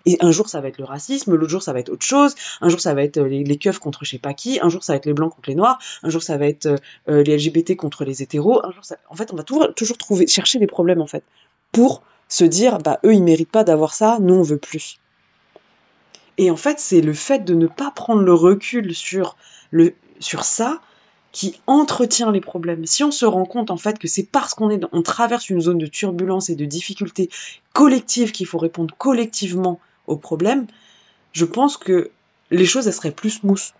[0.06, 2.34] Et un jour ça va être le racisme, l'autre jour ça va être autre chose,
[2.60, 4.68] un jour ça va être euh, les, les keufs contre je sais pas qui, un
[4.68, 6.66] jour ça va être les blancs contre les noirs, un jour ça va être
[7.08, 8.96] euh, les LGBT contre les hétéros, un jour ça...
[9.08, 11.24] en fait on va toujours, toujours trouver chercher des problèmes en fait
[11.72, 14.98] pour se dire bah eux ils méritent pas d'avoir ça, nous on veut plus.
[16.38, 19.36] Et en fait, c'est le fait de ne pas prendre le recul sur,
[19.70, 20.80] le, sur ça
[21.34, 22.86] qui entretient les problèmes.
[22.86, 25.60] Si on se rend compte en fait que c'est parce qu'on est on traverse une
[25.60, 27.28] zone de turbulence et de difficulté
[27.72, 30.66] collective qu'il faut répondre collectivement aux problèmes,
[31.32, 32.12] je pense que
[32.52, 33.72] les choses elles seraient plus smooth.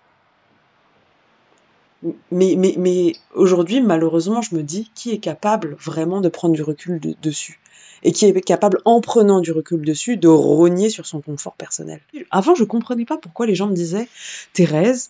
[2.32, 6.62] Mais, mais, mais aujourd'hui, malheureusement, je me dis qui est capable vraiment de prendre du
[6.62, 7.60] recul dessus?
[8.02, 12.00] Et qui est capable, en prenant du recul dessus, de rogner sur son confort personnel?
[12.30, 14.08] Avant, je comprenais pas pourquoi les gens me disaient,
[14.52, 15.08] Thérèse,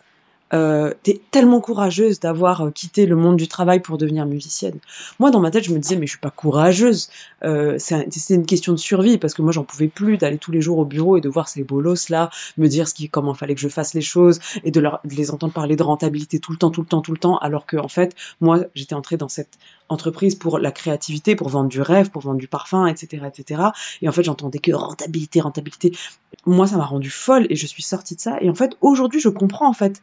[0.55, 4.79] euh, t'es tellement courageuse d'avoir euh, quitté le monde du travail pour devenir musicienne.
[5.19, 7.11] Moi, dans ma tête, je me disais, mais je suis pas courageuse.
[7.43, 10.61] Euh, c'est une question de survie parce que moi, j'en pouvais plus d'aller tous les
[10.61, 13.55] jours au bureau et de voir ces bolos là, me dire ce qui, comment fallait
[13.55, 16.71] que je fasse les choses et de, les entendre parler de rentabilité tout le temps,
[16.71, 19.59] tout le temps, tout le temps, alors que en fait, moi, j'étais entrée dans cette
[19.89, 23.63] entreprise pour la créativité, pour vendre du rêve, pour vendre du parfum, etc., etc.
[24.03, 25.93] Et en fait, j'entendais que rentabilité, rentabilité.
[26.47, 28.39] Moi, ça m'a rendu folle et je suis sortie de ça.
[28.41, 30.01] Et en fait, aujourd'hui, je comprends en fait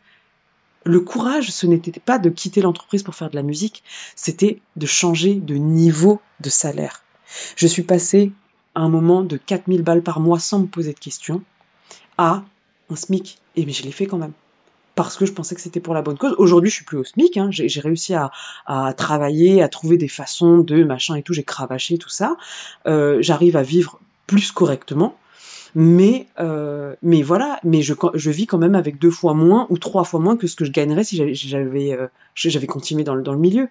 [0.84, 3.84] le courage, ce n'était pas de quitter l'entreprise pour faire de la musique,
[4.16, 7.04] c'était de changer de niveau de salaire.
[7.56, 8.32] Je suis passée
[8.76, 11.44] à un moment de 4000 balles par mois sans me poser de questions
[12.18, 12.44] à
[12.90, 13.40] un SMIC.
[13.56, 14.34] Et mais je l'ai fait quand même.
[14.96, 16.36] Parce que je pensais que c'était pour la bonne cause.
[16.38, 17.38] Aujourd'hui, je suis plus au SMIC.
[17.38, 17.50] Hein.
[17.52, 18.32] J'ai réussi à,
[18.98, 21.34] travailler, à trouver des façons de machin et tout.
[21.34, 22.36] J'ai cravaché tout ça.
[22.88, 25.16] Euh, j'arrive à vivre plus correctement.
[25.74, 29.78] Mais, euh, mais voilà, mais je, je vis quand même avec deux fois moins ou
[29.78, 33.22] trois fois moins que ce que je gagnerais si j'avais euh, j'avais continué dans le,
[33.22, 33.70] dans le milieu.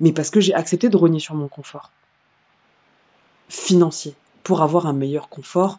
[0.00, 1.90] Mais parce que j'ai accepté de rogner sur mon confort
[3.48, 5.78] financier pour avoir un meilleur confort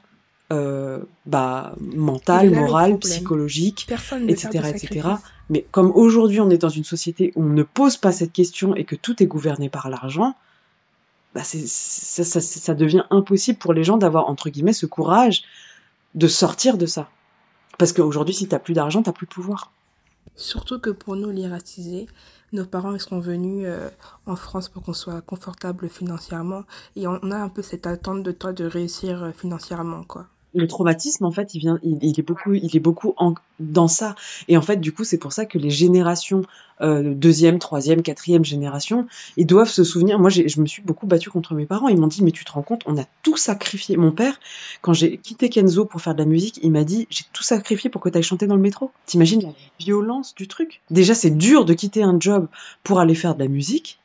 [0.51, 3.87] euh, bah, mental, moral, psychologique,
[4.27, 5.09] etc., etc.
[5.49, 8.75] Mais comme aujourd'hui on est dans une société où on ne pose pas cette question
[8.75, 10.35] et que tout est gouverné par l'argent,
[11.33, 15.43] bah c'est, ça, ça, ça devient impossible pour les gens d'avoir, entre guillemets, ce courage
[16.15, 17.09] de sortir de ça.
[17.79, 19.71] Parce qu'aujourd'hui, si t'as plus d'argent, t'as plus de pouvoir.
[20.35, 22.07] Surtout que pour nous, les racisés,
[22.53, 23.89] nos parents ils sont venus euh,
[24.25, 26.63] en France pour qu'on soit confortable financièrement
[26.95, 30.67] et on a un peu cette attente de toi de réussir euh, financièrement quoi le
[30.67, 34.15] traumatisme en fait il vient il, est beaucoup il est beaucoup en, dans ça.
[34.47, 36.43] Et en fait du coup c'est pour ça que les générations
[36.81, 40.19] euh, deuxième troisième quatrième génération ils doivent se souvenir.
[40.19, 41.87] Moi je me suis beaucoup battue contre mes parents.
[41.87, 43.97] Ils m'ont dit mais tu te rends compte on a tout sacrifié.
[43.97, 44.39] Mon père
[44.81, 47.89] quand j'ai quitté Kenzo pour faire de la musique il m'a dit j'ai tout sacrifié
[47.89, 48.91] pour que tu ailles chanter dans le métro.
[49.05, 50.81] T'imagines la violence du truc?
[50.91, 52.47] Déjà c'est dur de quitter un job
[52.83, 53.99] pour aller faire de la musique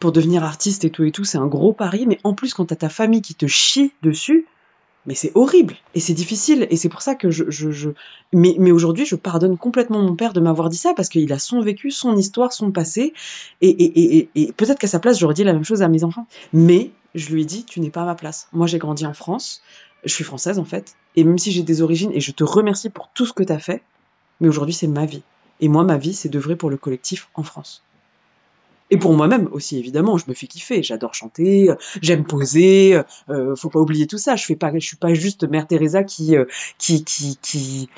[0.00, 1.24] pour devenir artiste et tout et tout.
[1.24, 2.06] C'est un gros pari.
[2.06, 4.46] Mais en plus quand t'as ta famille qui te chie dessus
[5.06, 7.90] mais c'est horrible et c'est difficile et c'est pour ça que je, je, je...
[8.32, 11.38] mais, mais aujourd'hui je pardonne complètement mon père de m'avoir dit ça parce qu'il a
[11.38, 13.12] son vécu, son histoire, son passé
[13.60, 16.04] et, et, et, et peut-être qu'à sa place j'aurais dit la même chose à mes
[16.04, 16.26] enfants.
[16.52, 18.48] Mais je lui ai dit tu n'es pas à ma place.
[18.52, 19.62] Moi j'ai grandi en France,
[20.04, 22.90] je suis française en fait et même si j'ai des origines et je te remercie
[22.90, 23.82] pour tout ce que tu as fait,
[24.40, 25.22] mais aujourd'hui c'est ma vie
[25.60, 27.82] et moi ma vie c'est d'œuvrer pour le collectif en France.
[28.90, 30.82] Et pour moi-même aussi, évidemment, je me fais kiffer.
[30.82, 31.70] J'adore chanter,
[32.02, 33.00] j'aime poser.
[33.30, 34.36] Euh, faut pas oublier tout ça.
[34.36, 36.44] Je fais pas, je suis pas juste Mère Teresa qui, euh,
[36.78, 37.88] qui, qui, qui,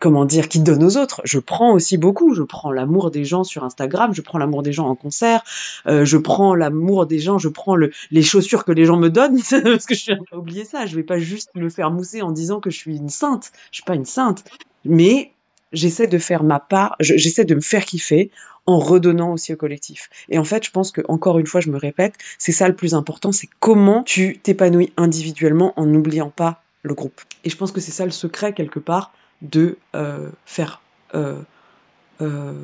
[0.00, 1.20] comment dire, qui donne aux autres.
[1.24, 2.34] Je prends aussi beaucoup.
[2.34, 4.14] Je prends l'amour des gens sur Instagram.
[4.14, 5.42] Je prends l'amour des gens en concert.
[5.86, 7.38] Euh, je prends l'amour des gens.
[7.38, 10.36] Je prends le, les chaussures que les gens me donnent parce que je suis pas
[10.36, 10.86] oublier ça.
[10.86, 13.52] Je vais pas juste me faire mousser en disant que je suis une sainte.
[13.70, 14.44] Je suis pas une sainte,
[14.86, 15.32] mais
[15.72, 16.96] j'essaie de faire ma part.
[16.98, 18.30] J'essaie de me faire kiffer
[18.70, 20.08] en redonnant aussi au collectif.
[20.28, 22.74] Et en fait, je pense que encore une fois, je me répète, c'est ça le
[22.74, 27.20] plus important, c'est comment tu t'épanouis individuellement en n'oubliant pas le groupe.
[27.44, 30.80] Et je pense que c'est ça le secret quelque part de euh, faire,
[31.14, 31.40] euh,
[32.20, 32.54] euh,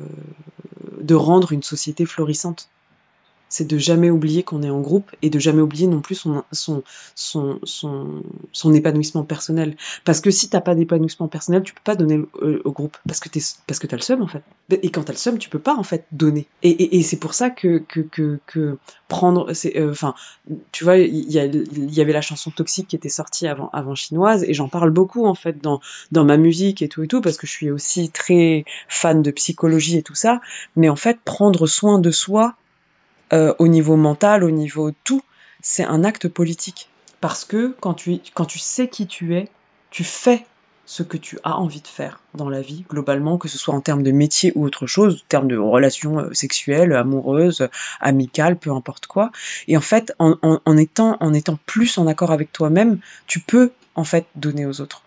[1.01, 2.69] de rendre une société florissante
[3.49, 6.43] c'est de jamais oublier qu'on est en groupe et de jamais oublier non plus son,
[6.51, 6.83] son,
[7.15, 7.59] son,
[8.51, 9.75] son, épanouissement personnel.
[10.05, 13.19] Parce que si t'as pas d'épanouissement personnel, tu peux pas donner au, au groupe parce
[13.19, 14.43] que t'es, parce que t'as le seum en fait.
[14.69, 16.47] Et quand t'as le seum, tu peux pas en fait donner.
[16.63, 20.13] Et, et, c'est pour ça que, que, que, que prendre, euh, enfin,
[20.71, 23.95] tu vois, il y, il y avait la chanson Toxique qui était sortie avant, avant
[23.95, 25.79] chinoise et j'en parle beaucoup en fait dans,
[26.11, 29.31] dans ma musique et tout et tout parce que je suis aussi très fan de
[29.31, 30.41] psychologie et tout ça.
[30.75, 32.55] Mais en fait, prendre soin de soi,
[33.33, 35.21] euh, au niveau mental, au niveau tout,
[35.61, 36.89] c'est un acte politique.
[37.21, 39.49] Parce que quand tu, quand tu sais qui tu es,
[39.89, 40.45] tu fais
[40.85, 43.81] ce que tu as envie de faire dans la vie, globalement, que ce soit en
[43.81, 47.67] termes de métier ou autre chose, en termes de relations euh, sexuelles, amoureuses,
[47.99, 49.31] amicales, peu importe quoi.
[49.67, 54.05] Et en fait, en, étant, en étant plus en accord avec toi-même, tu peux en
[54.05, 55.01] fait donner aux autres.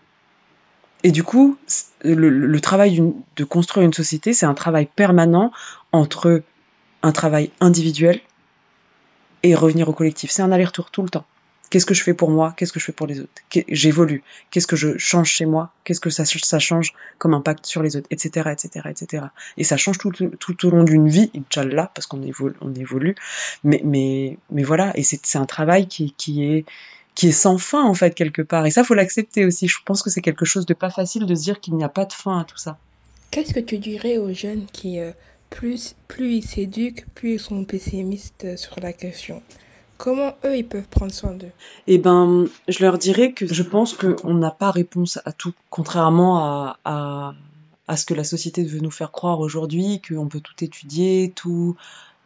[1.03, 1.57] Et du coup,
[2.03, 3.01] le travail
[3.35, 5.51] de construire une société, c'est un travail permanent
[5.91, 6.43] entre
[7.03, 8.19] un travail individuel
[9.43, 10.31] et revenir au collectif.
[10.31, 11.25] C'est un aller-retour tout le temps.
[11.71, 12.53] Qu'est-ce que je fais pour moi?
[12.57, 13.31] Qu'est-ce que je fais pour les autres?
[13.69, 14.23] J'évolue.
[14.51, 15.71] Qu'est-ce que je change chez moi?
[15.85, 18.07] Qu'est-ce que ça, ça change comme impact sur les autres?
[18.11, 18.49] Etc.
[18.51, 18.89] etc.
[18.89, 19.25] etc.
[19.55, 22.73] Et ça change tout, tout, tout au long d'une vie, Inch'Allah, parce qu'on évolue, on
[22.75, 23.15] évolue.
[23.63, 26.65] Mais, mais, mais voilà, et c'est un travail qui, qui est
[27.13, 30.01] qui est sans fin en fait quelque part et ça faut l'accepter aussi je pense
[30.01, 32.13] que c'est quelque chose de pas facile de se dire qu'il n'y a pas de
[32.13, 32.77] fin à tout ça
[33.31, 35.11] qu'est-ce que tu dirais aux jeunes qui euh,
[35.51, 39.43] plus, plus ils s'éduquent, plus ils sont pessimistes sur la question.
[39.97, 41.51] Comment eux, ils peuvent prendre soin d'eux?
[41.85, 46.39] Eh ben, je leur dirais que je pense qu'on n'a pas réponse à tout, contrairement
[46.39, 47.33] à, à,
[47.87, 51.75] à, ce que la société veut nous faire croire aujourd'hui, qu'on peut tout étudier, tout,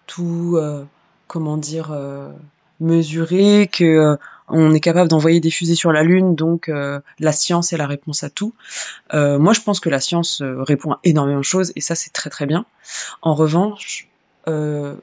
[0.07, 0.85] tout, euh,
[1.27, 2.31] comment dire, euh,
[2.79, 4.15] mesurer, que euh,
[4.47, 7.87] on est capable d'envoyer des fusées sur la Lune, donc euh, la science est la
[7.87, 8.53] réponse à tout.
[9.13, 11.95] Euh, moi, je pense que la science euh, répond à énormément de choses, et ça,
[11.95, 12.65] c'est très très bien.
[13.21, 14.07] En revanche,
[14.47, 14.95] euh,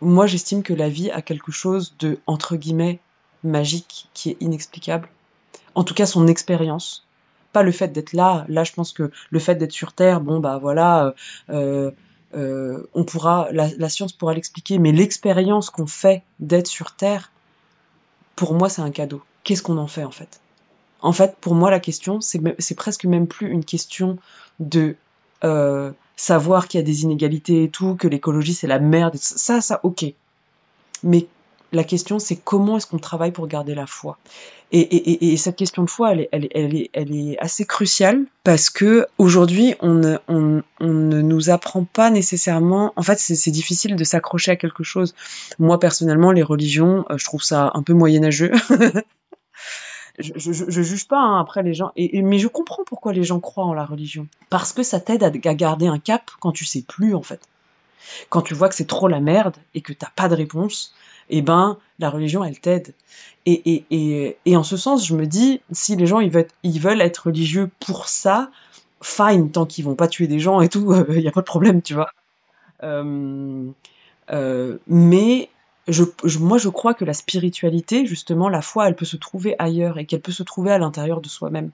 [0.00, 3.00] moi, j'estime que la vie a quelque chose de, entre guillemets,
[3.44, 5.08] magique, qui est inexplicable.
[5.74, 7.06] En tout cas, son expérience.
[7.52, 8.44] Pas le fait d'être là.
[8.48, 11.14] Là, je pense que le fait d'être sur Terre, bon, bah voilà,
[11.50, 11.90] euh,
[12.34, 17.32] euh, on pourra, la, la science pourra l'expliquer, mais l'expérience qu'on fait d'être sur Terre,
[18.38, 19.20] pour moi, c'est un cadeau.
[19.42, 20.40] Qu'est-ce qu'on en fait en fait?
[21.00, 24.16] En fait, pour moi, la question, c'est presque même plus une question
[24.60, 24.94] de
[25.42, 29.16] euh, savoir qu'il y a des inégalités et tout, que l'écologie c'est la merde.
[29.16, 30.04] Ça, ça, ok.
[31.02, 31.26] Mais
[31.72, 34.18] la question, c'est comment est-ce qu'on travaille pour garder la foi?
[34.70, 39.94] Et, et, et, cette question de foi, elle est, assez cruciale parce que aujourd'hui, on
[39.94, 42.92] ne, nous apprend pas nécessairement.
[42.96, 45.14] En fait, c'est difficile de s'accrocher à quelque chose.
[45.58, 48.52] Moi, personnellement, les religions, euh, je trouve ça un peu moyenâgeux.
[50.18, 53.64] je, je, juge pas hein, après les gens, mais je comprends pourquoi les gens croient
[53.64, 54.26] en la religion.
[54.50, 57.40] Parce que ça t'aide à, à garder un cap quand tu sais plus en fait.
[58.28, 60.94] Quand tu vois que c'est trop la merde et que t'as pas de réponse,
[61.30, 62.94] eh ben, la religion, elle t'aide.
[63.46, 66.48] Et, et, et, et, en ce sens, je me dis, si les gens, ils veulent,
[66.62, 68.50] ils veulent être religieux pour ça,
[69.02, 71.46] fine, tant qu'ils vont pas tuer des gens et tout, il n'y a pas de
[71.46, 72.10] problème, tu vois.
[72.82, 73.70] Euh,
[74.30, 75.48] euh, mais
[75.88, 76.04] je,
[76.38, 80.06] moi, je crois que la spiritualité, justement, la foi, elle peut se trouver ailleurs et
[80.06, 81.70] qu'elle peut se trouver à l'intérieur de soi-même.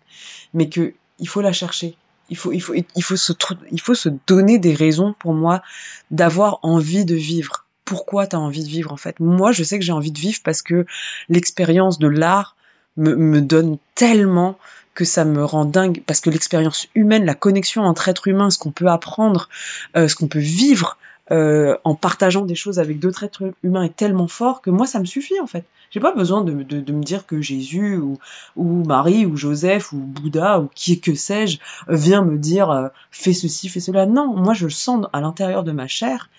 [0.52, 1.96] Mais que il faut la chercher.
[2.30, 3.32] Il faut, il faut, il faut se,
[3.70, 5.62] il faut se donner des raisons pour moi
[6.10, 7.63] d'avoir envie de vivre.
[7.84, 10.18] Pourquoi tu as envie de vivre en fait Moi, je sais que j'ai envie de
[10.18, 10.86] vivre parce que
[11.28, 12.56] l'expérience de l'art
[12.96, 14.58] me, me donne tellement
[14.94, 18.58] que ça me rend dingue parce que l'expérience humaine, la connexion entre êtres humains, ce
[18.58, 19.48] qu'on peut apprendre,
[19.96, 20.96] euh, ce qu'on peut vivre
[21.30, 25.00] euh, en partageant des choses avec d'autres êtres humains est tellement fort que moi ça
[25.00, 25.64] me suffit en fait.
[25.90, 28.18] J'ai pas besoin de, de, me dire que Jésus ou,
[28.56, 33.32] ou Marie ou Joseph ou Bouddha ou qui que sais-je vient me dire euh, fais
[33.32, 34.06] ceci, fais cela.
[34.06, 36.30] Non, moi je sens à l'intérieur de ma chair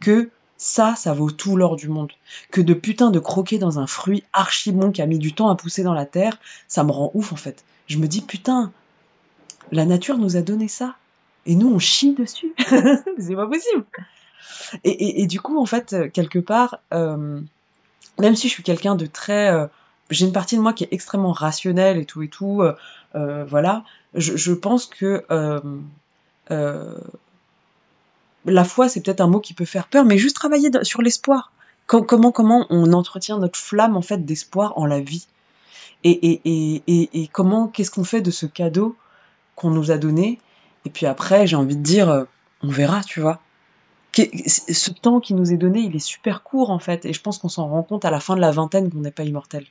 [0.00, 2.12] que ça, ça vaut tout l'or du monde.
[2.50, 5.48] Que de putain de croquer dans un fruit archi bon qui a mis du temps
[5.48, 6.38] à pousser dans la terre,
[6.68, 7.64] ça me rend ouf en fait.
[7.86, 8.72] Je me dis putain,
[9.72, 10.96] la nature nous a donné ça.
[11.46, 12.54] Et nous, on chie dessus.
[13.18, 13.84] c'est pas possible.
[14.82, 17.40] Et, et, et, du coup, en fait, quelque part, euh,
[18.18, 19.52] même si je suis quelqu'un de très...
[19.52, 19.66] Euh,
[20.10, 23.84] j'ai une partie de moi qui est extrêmement rationnelle et tout et tout, euh, voilà,
[24.14, 25.24] je, pense que
[28.44, 31.52] la foi, c'est peut-être un mot qui peut faire peur, mais juste travailler sur l'espoir.
[31.86, 35.26] comment, comment on entretient notre flamme en fait d'espoir en la vie?
[36.02, 38.96] Et, et, et, et, comment, qu'est-ce qu'on fait de ce cadeau
[39.56, 40.38] qu'on nous a donné?
[40.84, 42.26] Et puis après, j'ai envie de dire,
[42.62, 43.40] on verra, tu vois.
[44.12, 47.38] Ce temps qui nous est donné, il est super court en fait, et je pense
[47.38, 49.66] qu'on s'en rend compte à la fin de la vingtaine qu'on n'est pas immortel.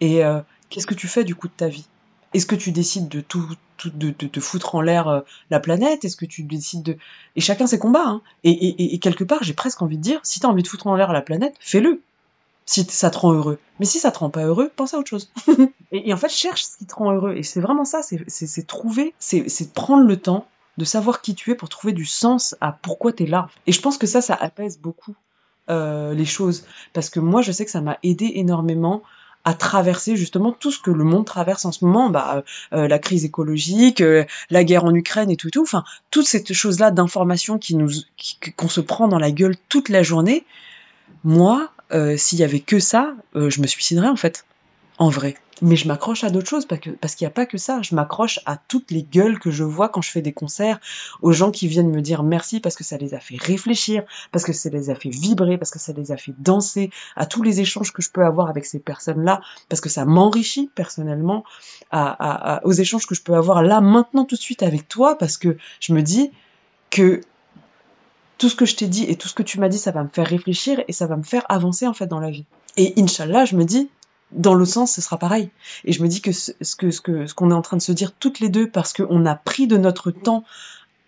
[0.00, 1.86] Et euh, qu'est-ce que tu fais du coup de ta vie?
[2.34, 3.48] Est-ce que tu décides de tout,
[3.84, 5.20] de, de, foutre en l'air euh,
[5.50, 6.04] la planète?
[6.04, 6.96] Est-ce que tu décides de
[7.36, 8.22] et chacun ses combats hein.
[8.42, 11.12] et, quelque part, j'ai presque envie de dire, si t'as envie de foutre en l'air
[11.12, 12.02] la planète, fais-le.
[12.66, 13.58] Si ça te rend heureux.
[13.78, 15.30] Mais si ça te rend pas heureux, pense à autre chose.
[15.92, 17.36] et, en fait, cherche ce qui te rend heureux.
[17.36, 21.54] Et c'est vraiment ça, c'est trouver, c'est prendre le temps de savoir qui tu es
[21.54, 23.48] pour trouver du sens à pourquoi tu es là.
[23.66, 25.14] Et je pense que ça, ça apaise beaucoup
[25.70, 26.66] euh, les choses.
[26.92, 29.02] Parce que moi, je sais que ça m'a aidé énormément
[29.44, 32.98] à traverser justement tout ce que le monde traverse en ce moment, bah, euh, la
[32.98, 37.58] crise écologique, euh, la guerre en Ukraine et tout, tout, enfin, toutes ces choses-là d'informations
[37.58, 37.90] qui nous,
[38.56, 40.44] qu'on se prend dans la gueule toute la journée.
[41.24, 44.44] Moi, euh, s'il y avait que ça, euh, je me suiciderais en fait,
[44.98, 45.34] en vrai.
[45.62, 47.80] Mais je m'accroche à d'autres choses parce qu'il n'y a pas que ça.
[47.80, 50.80] Je m'accroche à toutes les gueules que je vois quand je fais des concerts,
[51.22, 54.02] aux gens qui viennent me dire merci parce que ça les a fait réfléchir,
[54.32, 57.26] parce que ça les a fait vibrer, parce que ça les a fait danser, à
[57.26, 61.44] tous les échanges que je peux avoir avec ces personnes-là, parce que ça m'enrichit personnellement,
[61.92, 65.56] aux échanges que je peux avoir là maintenant tout de suite avec toi, parce que
[65.78, 66.32] je me dis
[66.90, 67.20] que
[68.38, 70.02] tout ce que je t'ai dit et tout ce que tu m'as dit, ça va
[70.02, 72.44] me faire réfléchir et ça va me faire avancer en fait dans la vie.
[72.76, 73.88] Et Inch'Allah, je me dis,
[74.34, 75.50] dans l'autre sens, ce sera pareil.
[75.84, 77.00] Et je me dis que ce, ce que ce
[77.34, 79.76] qu'on est en train de se dire toutes les deux, parce qu'on a pris de
[79.76, 80.44] notre temps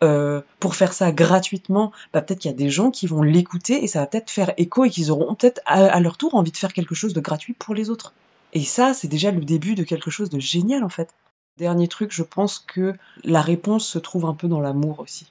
[0.05, 3.83] euh, pour faire ça gratuitement, bah, peut-être qu'il y a des gens qui vont l'écouter
[3.83, 6.57] et ça va peut-être faire écho et qu'ils auront peut-être à, leur tour envie de
[6.57, 8.13] faire quelque chose de gratuit pour les autres.
[8.53, 11.15] Et ça, c'est déjà le début de quelque chose de génial en fait.
[11.57, 15.27] Dernier truc, je pense que la réponse se trouve un peu dans l'amour aussi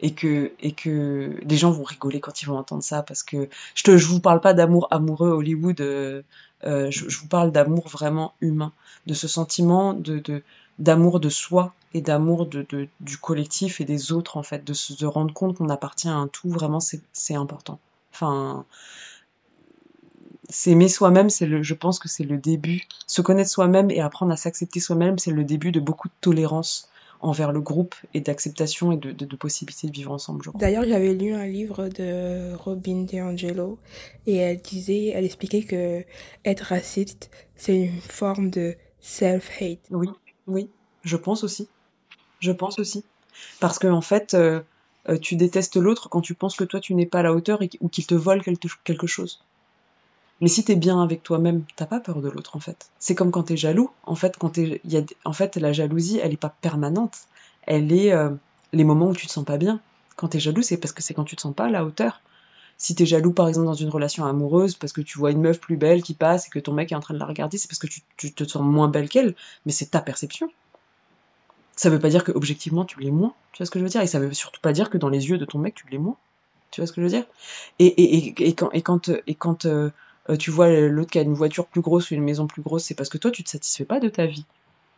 [0.00, 3.48] et que et que les gens vont rigoler quand ils vont entendre ça parce que
[3.74, 6.22] je te je vous parle pas d'amour amoureux Hollywood euh,
[6.64, 8.72] euh, je, je, vous parle d'amour vraiment humain
[9.06, 10.42] de ce sentiment de
[10.78, 14.72] d'amour de soi et d'amour de, de, du collectif et des autres en fait de
[14.72, 17.78] se de rendre compte qu'on appartient à un tout vraiment c'est c'est important
[18.12, 18.64] enfin
[20.50, 22.82] s'aimer soi-même, c'est le, je pense que c'est le début.
[23.06, 26.89] Se connaître soi-même et apprendre à s'accepter soi-même, c'est le début de beaucoup de tolérance
[27.20, 30.44] envers le groupe et d'acceptation et de, de, de, possibilité de vivre ensemble.
[30.54, 33.78] D'ailleurs, j'avais lu un livre de Robin DiAngelo
[34.26, 36.04] et elle disait, elle expliquait que
[36.44, 39.80] être raciste, c'est une forme de self-hate.
[39.90, 40.08] Oui,
[40.46, 40.70] oui,
[41.02, 41.68] je pense aussi.
[42.40, 43.04] Je pense aussi.
[43.60, 47.06] Parce que, en fait, euh, tu détestes l'autre quand tu penses que toi tu n'es
[47.06, 48.42] pas à la hauteur et, ou qu'il te vole
[48.84, 49.42] quelque chose.
[50.40, 52.90] Mais si t'es bien avec toi-même, t'as pas peur de l'autre en fait.
[52.98, 53.90] C'est comme quand t'es jaloux.
[54.04, 57.18] En fait, quand t'es, y a, en fait, la jalousie, elle est pas permanente.
[57.66, 58.30] Elle est euh,
[58.72, 59.80] les moments où tu te sens pas bien.
[60.16, 62.22] Quand t'es jaloux, c'est parce que c'est quand tu te sens pas à la hauteur.
[62.78, 65.60] Si t'es jaloux, par exemple, dans une relation amoureuse, parce que tu vois une meuf
[65.60, 67.68] plus belle qui passe et que ton mec est en train de la regarder, c'est
[67.68, 69.34] parce que tu, te sens moins belle qu'elle.
[69.66, 70.50] Mais c'est ta perception.
[71.76, 73.34] Ça veut pas dire que objectivement tu l'es moins.
[73.52, 74.00] Tu vois ce que je veux dire?
[74.00, 75.98] Et ça veut surtout pas dire que dans les yeux de ton mec tu l'es
[75.98, 76.16] moins.
[76.70, 77.24] Tu vois ce que je veux dire?
[77.78, 79.90] Et, et, et, et, quand et quand et quand euh,
[80.30, 82.84] euh, tu vois l'autre qui a une voiture plus grosse ou une maison plus grosse,
[82.84, 84.44] c'est parce que toi, tu te satisfais pas de ta vie.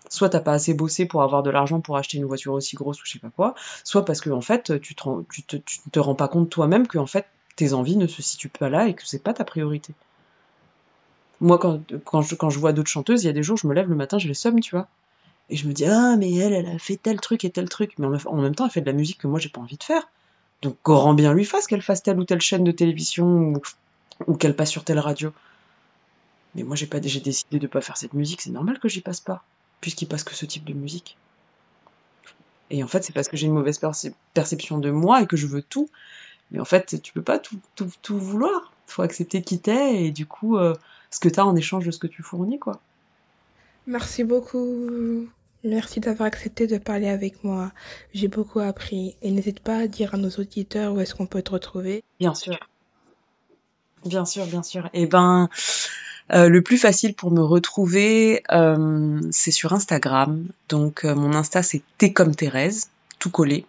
[0.09, 3.01] Soit t'as pas assez bossé pour avoir de l'argent pour acheter une voiture aussi grosse
[3.01, 3.55] ou je sais pas quoi,
[3.85, 6.99] soit parce que en fait, tu te, te, tu te rends pas compte toi-même que
[6.99, 7.27] en fait,
[7.57, 9.95] tes envies ne se situent pas là et que c'est pas ta priorité.
[11.41, 11.81] Moi, quand,
[12.23, 14.29] je, vois d'autres chanteuses, il y a des jours, je me lève le matin, je
[14.29, 14.87] les somme, tu vois.
[15.51, 17.95] Et je me dis, ah, mais elle, elle a fait tel truc et tel truc.
[17.99, 19.83] Mais en, même temps, elle fait de la musique que moi, j'ai pas envie de
[19.83, 20.09] faire.
[20.63, 23.55] Donc, grand bien lui fasse qu'elle fasse telle ou telle chaîne de télévision
[24.27, 25.33] ou qu'elle passe sur telle radio.
[26.55, 28.43] Mais moi, j'ai pas, j'ai décidé de pas faire cette musique.
[28.43, 29.45] C'est normal que j'y passe pas,
[29.81, 31.17] puisqu'il passe que ce type de musique.
[32.71, 33.81] Et en fait, c'est parce que j'ai une mauvaise
[34.35, 35.89] perception de moi et que je veux tout.
[36.51, 38.73] Mais en fait, tu peux pas tout, tout, tout vouloir.
[38.87, 40.75] Faut accepter qui t'es et du coup, euh,
[41.11, 42.81] ce que t'as en échange de ce que tu fournis, quoi.
[43.87, 45.29] Merci beaucoup.
[45.65, 47.73] Merci d'avoir accepté de parler avec moi.
[48.15, 49.17] J'ai beaucoup appris.
[49.23, 52.03] Et n'hésite pas à dire à nos auditeurs où est-ce qu'on peut te retrouver.
[52.19, 52.59] Bien sûr.
[54.05, 54.89] Bien sûr, bien sûr.
[54.95, 55.49] Eh ben,
[56.33, 60.47] euh, le plus facile pour me retrouver, euh, c'est sur Instagram.
[60.69, 63.67] Donc euh, mon Insta c'est T comme Thérèse, tout collé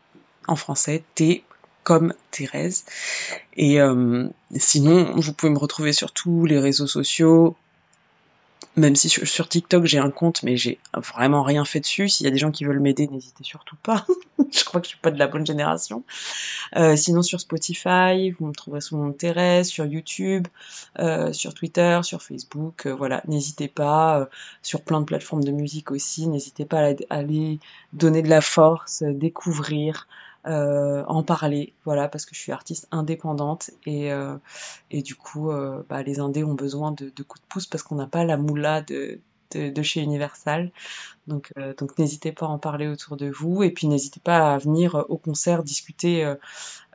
[0.47, 1.43] en français, T
[1.83, 2.85] comme Thérèse.
[3.57, 3.79] Et
[4.55, 7.55] sinon, vous pouvez me retrouver sur tous les réseaux sociaux,
[8.75, 12.09] même si sur, TikTok j'ai un compte, mais j'ai vraiment rien fait dessus.
[12.09, 14.05] S'il y a des gens qui veulent m'aider, n'hésitez surtout pas.
[14.51, 16.03] je crois que je suis pas de la bonne génération.
[16.75, 20.47] Euh, sinon sur Spotify, vous me trouverez sous mon Thérèse, sur YouTube,
[20.99, 22.87] euh, sur Twitter, sur Facebook.
[22.87, 24.27] Euh, voilà, n'hésitez pas.
[24.63, 26.27] sur plein de plateformes de musique aussi.
[26.27, 27.59] N'hésitez pas à aller
[27.93, 30.07] donner de la force, découvrir.
[30.45, 34.35] Euh, en parler, voilà, parce que je suis artiste indépendante et, euh,
[34.91, 37.81] et du coup, euh, bah, les indés ont besoin de, de coups de pouce parce
[37.81, 39.19] qu'on n'a pas la moula de,
[39.55, 40.71] de, chez Universal.
[41.27, 44.53] Donc, euh, donc n'hésitez pas à en parler autour de vous et puis n'hésitez pas
[44.53, 46.35] à venir au concert discuter, euh,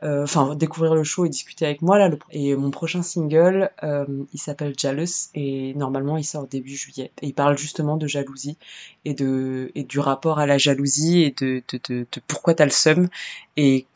[0.03, 2.09] euh, enfin découvrir le show et discuter avec moi là.
[2.31, 7.11] Et mon prochain single, il s'appelle Jealous et normalement il sort début juillet.
[7.21, 8.57] Et il parle justement de jalousie
[9.05, 12.65] et de et du rapport à la jalousie et de de, de, de pourquoi t'as
[12.65, 13.09] le seum
[13.57, 13.87] et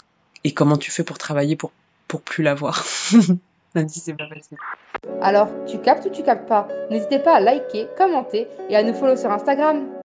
[0.43, 1.71] et comment tu fais pour travailler pour
[2.07, 2.85] pour plus l'avoir.
[3.75, 4.57] même si c'est pas facile.
[5.21, 6.67] Alors, tu captes ou tu captes pas?
[6.89, 10.02] N'hésitez pas à liker, commenter et à nous follow sur Instagram.